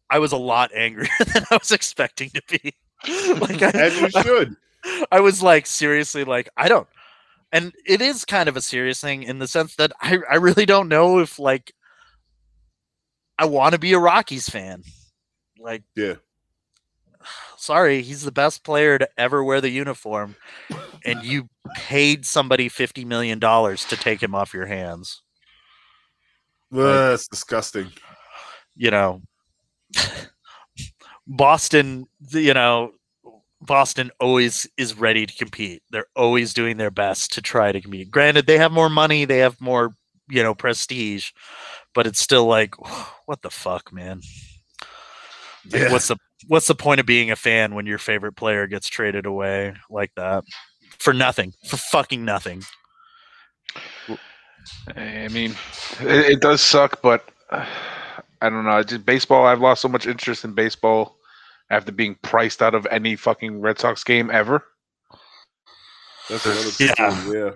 I 0.09 0.19
was 0.19 0.31
a 0.31 0.37
lot 0.37 0.71
angrier 0.75 1.07
than 1.33 1.45
I 1.49 1.55
was 1.55 1.71
expecting 1.71 2.29
to 2.31 2.41
be. 2.49 2.73
like, 3.39 3.61
I, 3.61 3.69
as 3.69 4.01
you 4.01 4.09
should. 4.09 4.49
I, 4.49 4.55
I 5.11 5.19
was 5.19 5.43
like, 5.43 5.65
seriously, 5.65 6.23
like, 6.23 6.49
I 6.57 6.67
don't, 6.67 6.87
and 7.51 7.73
it 7.85 8.01
is 8.01 8.25
kind 8.25 8.47
of 8.47 8.55
a 8.55 8.61
serious 8.61 9.01
thing 9.01 9.23
in 9.23 9.39
the 9.39 9.47
sense 9.47 9.75
that 9.75 9.91
I, 10.01 10.19
I 10.29 10.35
really 10.35 10.65
don't 10.65 10.87
know 10.87 11.19
if 11.19 11.37
like 11.37 11.73
I 13.37 13.45
want 13.45 13.73
to 13.73 13.79
be 13.79 13.93
a 13.93 13.99
Rockies 13.99 14.49
fan. 14.49 14.83
Like, 15.59 15.83
yeah. 15.95 16.15
Sorry, 17.57 18.01
he's 18.01 18.23
the 18.23 18.31
best 18.31 18.63
player 18.63 18.97
to 18.97 19.09
ever 19.17 19.43
wear 19.43 19.61
the 19.61 19.69
uniform, 19.69 20.35
and 21.05 21.23
you 21.23 21.49
paid 21.75 22.25
somebody 22.25 22.69
fifty 22.69 23.05
million 23.05 23.39
dollars 23.39 23.85
to 23.85 23.97
take 23.97 24.21
him 24.21 24.33
off 24.33 24.53
your 24.53 24.65
hands. 24.65 25.21
like, 26.71 26.85
that's 26.85 27.27
disgusting. 27.27 27.91
You 28.75 28.91
know, 28.91 29.21
Boston. 31.27 32.07
You 32.29 32.53
know, 32.53 32.93
Boston 33.61 34.09
always 34.19 34.67
is 34.77 34.97
ready 34.97 35.25
to 35.25 35.35
compete. 35.35 35.83
They're 35.91 36.07
always 36.15 36.53
doing 36.53 36.77
their 36.77 36.91
best 36.91 37.31
to 37.33 37.41
try 37.41 37.71
to 37.71 37.79
compete. 37.79 38.09
Granted, 38.09 38.47
they 38.47 38.57
have 38.57 38.71
more 38.71 38.89
money, 38.89 39.25
they 39.25 39.37
have 39.37 39.61
more, 39.61 39.95
you 40.27 40.41
know, 40.41 40.55
prestige, 40.55 41.31
but 41.93 42.07
it's 42.07 42.19
still 42.19 42.45
like, 42.45 42.75
what 43.25 43.41
the 43.41 43.51
fuck, 43.51 43.93
man? 43.93 44.21
Yeah. 45.65 45.91
what's 45.91 46.07
the 46.07 46.17
what's 46.47 46.65
the 46.65 46.73
point 46.73 46.99
of 46.99 47.05
being 47.05 47.29
a 47.29 47.35
fan 47.35 47.75
when 47.75 47.85
your 47.85 47.99
favorite 47.99 48.35
player 48.35 48.65
gets 48.65 48.87
traded 48.87 49.27
away 49.27 49.75
like 49.91 50.11
that 50.15 50.43
for 50.97 51.13
nothing, 51.13 51.53
for 51.67 51.77
fucking 51.77 52.25
nothing? 52.25 52.63
I 54.95 55.27
mean, 55.27 55.55
it, 55.99 56.31
it 56.31 56.41
does 56.41 56.61
suck, 56.61 57.01
but 57.03 57.29
uh, 57.51 57.65
I 58.41 58.49
don't 58.49 58.65
know. 58.65 58.81
Just 58.81 59.05
baseball. 59.05 59.45
I've 59.45 59.61
lost 59.61 59.83
so 59.83 59.87
much 59.87 60.07
interest 60.07 60.43
in 60.43 60.53
baseball 60.53 61.15
after 61.71 61.91
being 61.91 62.15
priced 62.21 62.61
out 62.61 62.75
of 62.75 62.85
any 62.91 63.15
fucking 63.15 63.61
Red 63.61 63.79
Sox 63.79 64.03
game 64.03 64.29
ever. 64.29 64.63
That's 66.29 66.45
another 66.45 66.69
yeah. 66.79 67.31
yeah. 67.31 67.51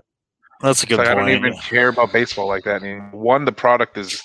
That's 0.62 0.84
a 0.84 0.86
good 0.88 0.98
like 0.98 1.08
point. 1.08 1.20
I 1.20 1.22
don't 1.22 1.46
even 1.46 1.54
care 1.60 1.90
about 1.90 2.14
baseball 2.14 2.48
like 2.48 2.64
that. 2.64 2.82
I 2.82 2.86
mean, 2.86 3.12
one, 3.12 3.46
the 3.46 3.52
product 3.52 3.98
is 3.98 4.22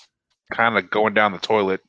kind 0.52 0.78
of 0.78 0.88
going 0.90 1.12
down 1.12 1.32
the 1.32 1.38
toilet. 1.38 1.80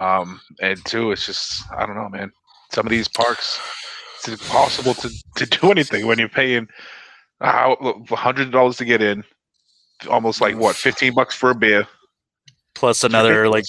Um, 0.00 0.40
and 0.60 0.82
two, 0.86 1.12
it's 1.12 1.26
just 1.26 1.62
I 1.72 1.86
don't 1.86 1.96
know, 1.96 2.08
man. 2.08 2.32
Some 2.72 2.86
of 2.86 2.90
these 2.90 3.08
parks, 3.08 3.60
it's 4.18 4.28
impossible 4.28 4.94
to 4.94 5.10
to 5.36 5.46
do 5.46 5.70
anything 5.70 6.06
when 6.06 6.18
you're 6.18 6.28
paying 6.28 6.66
uh, 7.42 7.74
hundred 8.10 8.50
dollars 8.50 8.78
to 8.78 8.84
get 8.86 9.02
in, 9.02 9.22
almost 10.08 10.40
like 10.40 10.56
what 10.56 10.76
fifteen 10.76 11.14
bucks 11.14 11.34
for 11.34 11.50
a 11.50 11.54
beer, 11.54 11.86
plus 12.74 13.04
another 13.04 13.48
like 13.48 13.64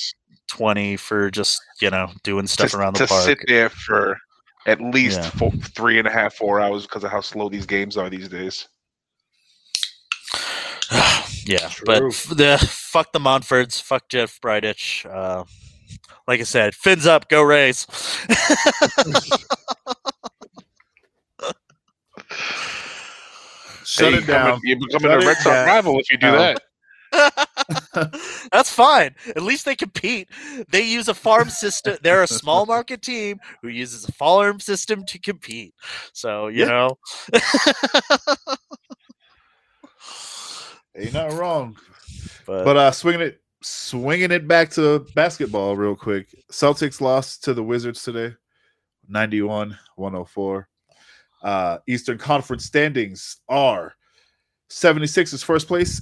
20 0.48 0.98
for 0.98 1.30
just 1.30 1.62
you 1.82 1.90
know 1.90 2.10
doing 2.24 2.48
stuff 2.48 2.72
to, 2.72 2.78
around 2.78 2.96
the 2.96 3.06
to 3.06 3.08
park. 3.08 3.24
sit 3.24 3.40
there 3.48 3.70
for 3.70 4.18
at 4.66 4.82
least 4.82 5.20
yeah. 5.20 5.30
four, 5.32 5.52
three 5.52 5.98
and 5.98 6.08
a 6.08 6.12
half, 6.12 6.36
four 6.36 6.60
hours 6.60 6.84
because 6.84 7.04
of 7.04 7.12
how 7.12 7.22
slow 7.22 7.50
these 7.50 7.66
games 7.66 7.98
are 7.98 8.10
these 8.10 8.28
days. 8.28 8.68
yeah, 11.46 11.70
True. 11.70 11.86
but 11.86 12.00
the 12.36 12.58
fuck 12.70 13.12
the 13.14 13.20
Monforts, 13.20 13.82
fuck 13.82 14.10
Jeff 14.10 14.40
Bridich. 14.42 15.06
Uh, 15.10 15.46
like 16.28 16.42
I 16.42 16.44
said, 16.44 16.76
fins 16.76 17.08
up, 17.08 17.30
go 17.30 17.42
Rays. 17.42 17.88
Shut 23.86 24.12
hey, 24.14 24.20
it 24.20 24.28
down. 24.28 24.60
You're 24.64 24.78
becoming 24.78 25.12
Shut 25.12 25.24
a 25.24 25.26
Red 25.26 25.38
Sox 25.38 25.68
rival 25.68 25.98
if 26.00 26.12
you 26.12 26.18
do 26.18 26.32
that. 26.32 26.62
That's 28.52 28.72
fine. 28.72 29.16
At 29.30 29.42
least 29.42 29.66
they 29.66 29.76
compete. 29.76 30.30
They 30.70 30.82
use 30.82 31.08
a 31.08 31.14
farm 31.14 31.50
system. 31.50 31.98
They're 32.02 32.24
a 32.24 32.28
small 32.28 32.66
market 32.74 33.02
team 33.02 33.40
who 33.62 33.70
uses 33.70 34.08
a 34.08 34.12
farm 34.12 34.60
system 34.60 35.06
to 35.06 35.20
compete. 35.20 35.74
So, 36.14 36.48
you 36.48 36.66
yeah. 36.66 36.68
know. 36.68 36.98
Ain't 40.96 41.14
not 41.14 41.34
wrong. 41.34 41.78
But, 42.46 42.64
but 42.64 42.78
uh 42.78 42.92
swinging 42.92 43.22
it 43.22 43.42
swinging 43.62 44.32
it 44.32 44.48
back 44.48 44.70
to 44.72 45.06
basketball 45.16 45.76
real 45.76 45.96
quick. 45.96 46.34
Celtics 46.52 47.02
lost 47.02 47.44
to 47.44 47.54
the 47.54 47.64
Wizards 47.64 48.04
today. 48.04 48.34
91 49.08 49.78
104. 49.96 50.68
Uh 51.44 51.78
Eastern 51.88 52.18
Conference 52.18 52.66
standings 52.66 53.38
are 53.48 53.94
76 54.70 55.34
is 55.34 55.44
first 55.44 55.68
place, 55.68 56.02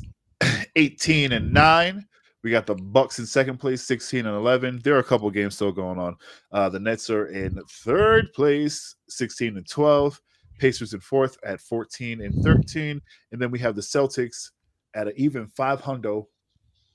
18 0.75 1.31
and 1.31 1.53
9. 1.53 2.05
We 2.43 2.51
got 2.51 2.67
the 2.67 2.75
Bucks 2.75 3.17
in 3.17 3.25
second 3.25 3.57
place, 3.57 3.81
16 3.83 4.25
and 4.25 4.35
11. 4.35 4.81
There 4.83 4.95
are 4.95 4.99
a 4.99 5.03
couple 5.03 5.29
games 5.31 5.55
still 5.55 5.71
going 5.71 5.97
on. 5.97 6.15
Uh, 6.51 6.69
the 6.69 6.79
Nets 6.79 7.09
are 7.09 7.27
in 7.27 7.59
third 7.67 8.31
place, 8.33 8.95
16 9.09 9.57
and 9.57 9.67
12. 9.67 10.21
Pacers 10.59 10.93
in 10.93 10.99
fourth 10.99 11.37
at 11.43 11.59
14 11.59 12.21
and 12.21 12.43
13. 12.43 13.01
And 13.31 13.41
then 13.41 13.49
we 13.49 13.59
have 13.59 13.75
the 13.75 13.81
Celtics 13.81 14.51
at 14.93 15.07
an 15.07 15.13
even 15.17 15.47
500, 15.47 16.23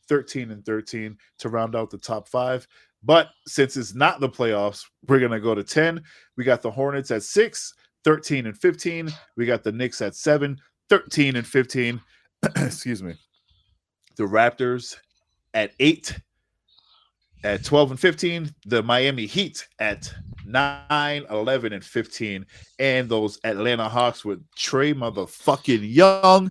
13 0.09 0.51
and 0.51 0.65
13 0.65 1.19
to 1.39 1.49
round 1.49 1.75
out 1.75 1.91
the 1.91 1.99
top 1.99 2.29
five. 2.29 2.67
But 3.03 3.31
since 3.47 3.77
it's 3.77 3.95
not 3.95 4.21
the 4.21 4.29
playoffs, 4.29 4.85
we're 5.09 5.19
going 5.19 5.33
to 5.33 5.41
go 5.41 5.55
to 5.55 5.65
10. 5.65 6.01
We 6.37 6.45
got 6.45 6.63
the 6.63 6.71
Hornets 6.71 7.11
at 7.11 7.25
six, 7.25 7.75
13 8.05 8.47
and 8.47 8.57
15. 8.57 9.11
We 9.37 9.47
got 9.47 9.65
the 9.65 9.73
Knicks 9.73 10.01
at 10.01 10.15
seven, 10.15 10.59
13 10.91 11.37
and 11.37 11.47
15. 11.47 12.01
Excuse 12.57 13.03
me 13.03 13.15
the 14.21 14.27
Raptors 14.27 14.97
at 15.55 15.73
eight. 15.81 16.17
At 17.43 17.65
12 17.65 17.93
and 17.93 18.01
15, 18.01 18.55
the 18.67 18.83
Miami 18.83 19.25
Heat 19.25 19.67
at 19.79 20.13
9, 20.45 21.25
11, 21.31 21.73
and 21.73 21.83
15. 21.83 22.45
And 22.79 23.09
those 23.09 23.41
Atlanta 23.45 23.89
Hawks 23.89 24.27
with 24.27 24.45
Trae 24.59 24.95
motherfucking 24.95 25.81
Young, 25.83 26.51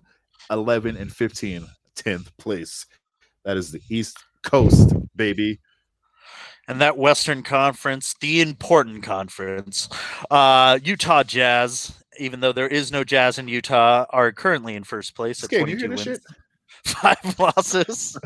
11 0.50 0.96
and 0.96 1.12
15, 1.12 1.64
10th 1.94 2.36
place. 2.38 2.86
That 3.44 3.56
is 3.56 3.70
the 3.70 3.80
East 3.88 4.16
Coast, 4.42 4.92
baby. 5.14 5.60
And 6.66 6.80
that 6.80 6.98
Western 6.98 7.44
Conference, 7.44 8.16
the 8.20 8.40
important 8.40 9.04
conference, 9.04 9.88
uh, 10.28 10.80
Utah 10.82 11.22
Jazz, 11.22 12.02
even 12.18 12.40
though 12.40 12.52
there 12.52 12.68
is 12.68 12.90
no 12.90 13.04
Jazz 13.04 13.38
in 13.38 13.46
Utah, 13.46 14.06
are 14.10 14.32
currently 14.32 14.74
in 14.74 14.82
first 14.82 15.14
place 15.14 15.44
at 15.44 15.50
22 15.50 15.88
wins 15.88 16.20
five 16.84 17.38
losses. 17.38 18.18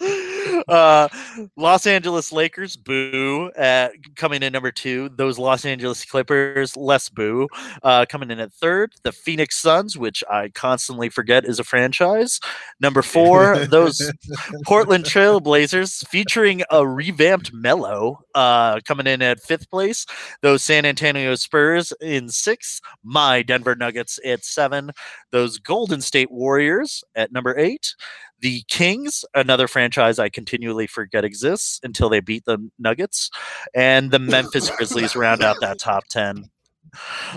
uh, 0.68 1.08
Los 1.56 1.86
Angeles 1.86 2.32
Lakers, 2.32 2.76
boo, 2.76 3.50
at, 3.56 3.92
coming 4.14 4.42
in 4.42 4.52
number 4.52 4.72
two. 4.72 5.08
Those 5.10 5.38
Los 5.38 5.64
Angeles 5.64 6.04
Clippers, 6.04 6.76
less 6.76 7.08
boo, 7.08 7.48
uh, 7.82 8.06
coming 8.08 8.30
in 8.30 8.40
at 8.40 8.52
third. 8.52 8.92
The 9.02 9.12
Phoenix 9.12 9.56
Suns, 9.58 9.96
which 9.96 10.22
I 10.30 10.48
constantly 10.50 11.08
forget 11.08 11.44
is 11.44 11.58
a 11.58 11.64
franchise. 11.64 12.40
Number 12.80 13.02
four, 13.02 13.58
those 13.66 14.10
Portland 14.64 15.04
Trailblazers, 15.04 16.06
featuring 16.08 16.62
a 16.70 16.86
revamped 16.86 17.52
Melo, 17.52 18.20
uh, 18.34 18.80
coming 18.86 19.06
in 19.06 19.22
at 19.22 19.40
fifth 19.40 19.70
place. 19.70 20.06
Those 20.42 20.62
San 20.62 20.84
Antonio 20.84 21.34
Spurs 21.34 21.92
in 22.00 22.28
sixth. 22.28 22.80
My 23.02 23.42
Denver 23.42 23.74
Nuggets 23.74 24.18
at 24.24 24.44
seven. 24.44 24.90
Those 25.30 25.58
Golden 25.58 26.00
State 26.00 26.30
Warriors 26.30 27.02
at 27.14 27.32
number 27.32 27.56
eight. 27.58 27.94
The 28.40 28.62
Kings, 28.68 29.24
another 29.34 29.66
franchise 29.66 30.18
I 30.18 30.28
continually 30.36 30.86
forget 30.86 31.24
exists 31.24 31.80
until 31.82 32.10
they 32.10 32.20
beat 32.20 32.44
the 32.44 32.58
Nuggets, 32.78 33.30
and 33.74 34.10
the 34.10 34.18
Memphis 34.18 34.68
Grizzlies 34.76 35.16
round 35.16 35.42
out 35.42 35.56
that 35.62 35.80
top 35.80 36.04
10. 36.08 36.50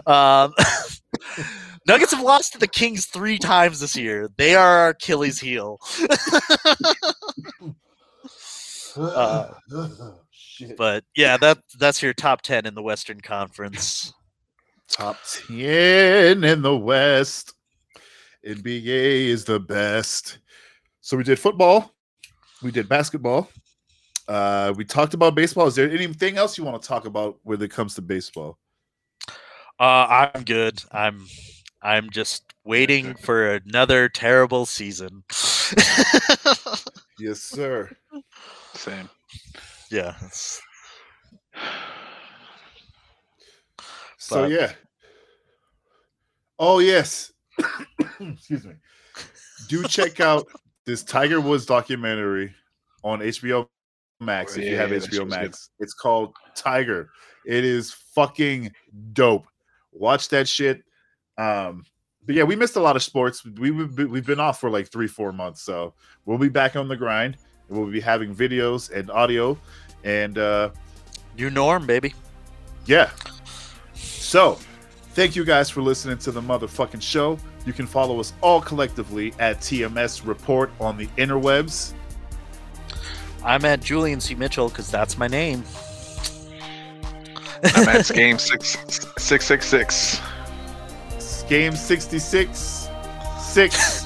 Um, 0.05 0.53
Nuggets 1.87 2.11
have 2.11 2.21
lost 2.21 2.51
to 2.53 2.59
the 2.59 2.67
Kings 2.67 3.05
three 3.05 3.39
times 3.39 3.79
this 3.79 3.95
year. 3.95 4.27
They 4.35 4.53
are 4.53 4.79
our 4.79 4.89
Achilles 4.89 5.39
heel. 5.39 5.79
uh, 8.97 9.47
but 10.77 11.05
yeah, 11.15 11.37
that 11.37 11.59
that's 11.79 12.03
your 12.03 12.13
top 12.13 12.41
ten 12.41 12.65
in 12.65 12.75
the 12.75 12.83
Western 12.83 13.21
Conference. 13.21 14.13
Top 14.89 15.15
ten 15.47 16.43
in 16.43 16.61
the 16.61 16.75
West. 16.75 17.53
NBA 18.45 19.27
is 19.27 19.45
the 19.45 19.59
best. 19.59 20.39
So 21.01 21.17
we 21.17 21.23
did 21.23 21.39
football, 21.39 21.93
we 22.61 22.71
did 22.71 22.89
basketball, 22.89 23.49
uh, 24.29 24.73
we 24.77 24.85
talked 24.85 25.15
about 25.15 25.33
baseball. 25.33 25.65
Is 25.65 25.75
there 25.75 25.89
anything 25.89 26.37
else 26.37 26.57
you 26.57 26.63
want 26.63 26.79
to 26.81 26.87
talk 26.87 27.05
about 27.05 27.39
when 27.43 27.61
it 27.61 27.71
comes 27.71 27.95
to 27.95 28.01
baseball? 28.01 28.59
Uh, 29.79 30.29
I'm 30.35 30.43
good. 30.43 30.83
I'm 30.91 31.25
I'm 31.81 32.09
just 32.11 32.53
waiting 32.63 33.15
for 33.15 33.53
another 33.53 34.07
terrible 34.07 34.67
season. 34.67 35.23
yes, 37.19 37.39
sir. 37.39 37.89
Same. 38.75 39.09
Yeah. 39.89 40.15
So 44.17 44.43
but, 44.43 44.51
yeah. 44.51 44.73
Oh 46.59 46.79
yes. 46.79 47.31
excuse 48.19 48.65
me. 48.65 48.73
Do 49.69 49.83
check 49.85 50.19
out 50.19 50.45
this 50.89 51.03
Tiger 51.03 51.39
Woods 51.39 51.65
documentary 51.65 52.53
on 53.03 53.19
HBO 53.19 53.67
Max 54.19 54.57
if 54.57 54.63
yeah, 54.63 54.71
you 54.71 54.77
have 54.77 54.89
HBO 54.89 55.27
Max. 55.27 55.69
Good. 55.77 55.83
It's 55.83 55.93
called 55.93 56.33
Tiger. 56.55 57.11
It 57.45 57.63
is 57.63 57.93
fucking 57.93 58.71
dope. 59.13 59.45
Watch 59.91 60.29
that 60.29 60.47
shit. 60.47 60.83
Um, 61.37 61.85
but 62.25 62.35
yeah, 62.35 62.43
we 62.43 62.55
missed 62.55 62.75
a 62.75 62.81
lot 62.81 62.95
of 62.95 63.03
sports. 63.03 63.45
We 63.45 63.71
we've 63.71 64.25
been 64.25 64.39
off 64.39 64.59
for 64.59 64.69
like 64.69 64.91
three, 64.91 65.07
four 65.07 65.31
months, 65.31 65.61
so 65.61 65.93
we'll 66.25 66.37
be 66.37 66.49
back 66.49 66.75
on 66.75 66.87
the 66.87 66.97
grind. 66.97 67.37
We'll 67.69 67.89
be 67.89 68.01
having 68.01 68.35
videos 68.35 68.91
and 68.91 69.09
audio, 69.11 69.57
and 70.03 70.37
uh, 70.37 70.71
new 71.37 71.49
norm, 71.49 71.85
baby. 71.85 72.13
Yeah. 72.85 73.11
So, 73.93 74.59
thank 75.13 75.35
you 75.35 75.43
guys 75.43 75.69
for 75.69 75.81
listening 75.81 76.17
to 76.19 76.31
the 76.31 76.41
motherfucking 76.41 77.01
show. 77.01 77.37
You 77.65 77.73
can 77.73 77.87
follow 77.87 78.19
us 78.19 78.33
all 78.41 78.61
collectively 78.61 79.33
at 79.39 79.59
TMS 79.59 80.25
Report 80.25 80.71
on 80.79 80.97
the 80.97 81.07
interwebs. 81.17 81.93
I'm 83.43 83.65
at 83.65 83.81
Julian 83.81 84.19
C. 84.19 84.35
Mitchell 84.35 84.69
because 84.69 84.89
that's 84.91 85.17
my 85.17 85.27
name. 85.27 85.63
I'm 87.63 87.87
at 87.87 88.07
Game 88.13 88.37
six 88.37 88.77
six 89.17 89.45
six 89.45 89.67
six 89.67 90.21
game 91.49 91.75
66 91.75 92.89
6 93.39 94.05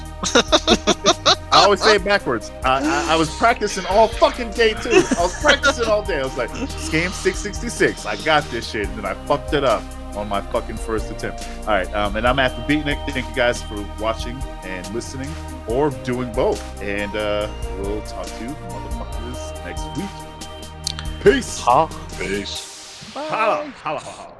I 1.52 1.62
always 1.64 1.82
say 1.82 1.96
it 1.96 2.04
backwards. 2.04 2.50
I, 2.64 2.80
I, 2.82 3.12
I, 3.12 3.16
was 3.16 3.30
practicing 3.36 3.84
all 3.86 4.08
fucking 4.08 4.50
day 4.52 4.72
too. 4.72 4.90
I 4.90 5.20
was 5.20 5.40
practicing 5.40 5.86
all 5.86 6.02
day. 6.02 6.20
I 6.20 6.24
was 6.24 6.36
like, 6.36 6.50
game 6.90 7.10
666. 7.10 8.06
I 8.06 8.16
got 8.24 8.42
this 8.50 8.70
shit. 8.70 8.88
And 8.88 8.98
then 8.98 9.04
I 9.04 9.14
fucked 9.26 9.52
it 9.52 9.62
up 9.62 9.82
on 10.16 10.28
my 10.28 10.40
fucking 10.40 10.76
first 10.76 11.10
attempt. 11.10 11.48
All 11.60 11.66
right. 11.66 11.92
Um, 11.94 12.16
and 12.16 12.26
I'm 12.26 12.38
at 12.38 12.54
the 12.56 12.74
Beatnik. 12.74 13.10
Thank 13.10 13.28
you 13.28 13.34
guys 13.34 13.62
for 13.62 13.84
watching 14.00 14.40
and 14.64 14.94
listening 14.94 15.30
or 15.66 15.90
doing 16.04 16.32
both. 16.32 16.60
And 16.82 17.14
uh, 17.16 17.48
we'll 17.78 18.02
talk 18.02 18.26
to 18.26 18.44
you 18.44 18.50
motherfuckers 18.50 19.64
next 19.64 19.84
week. 19.96 21.22
Peace. 21.22 21.60
Ha. 21.60 21.86
Peace. 22.18 23.12
Holla. 23.14 23.70
Holla. 23.70 24.00
Holla. 24.00 24.33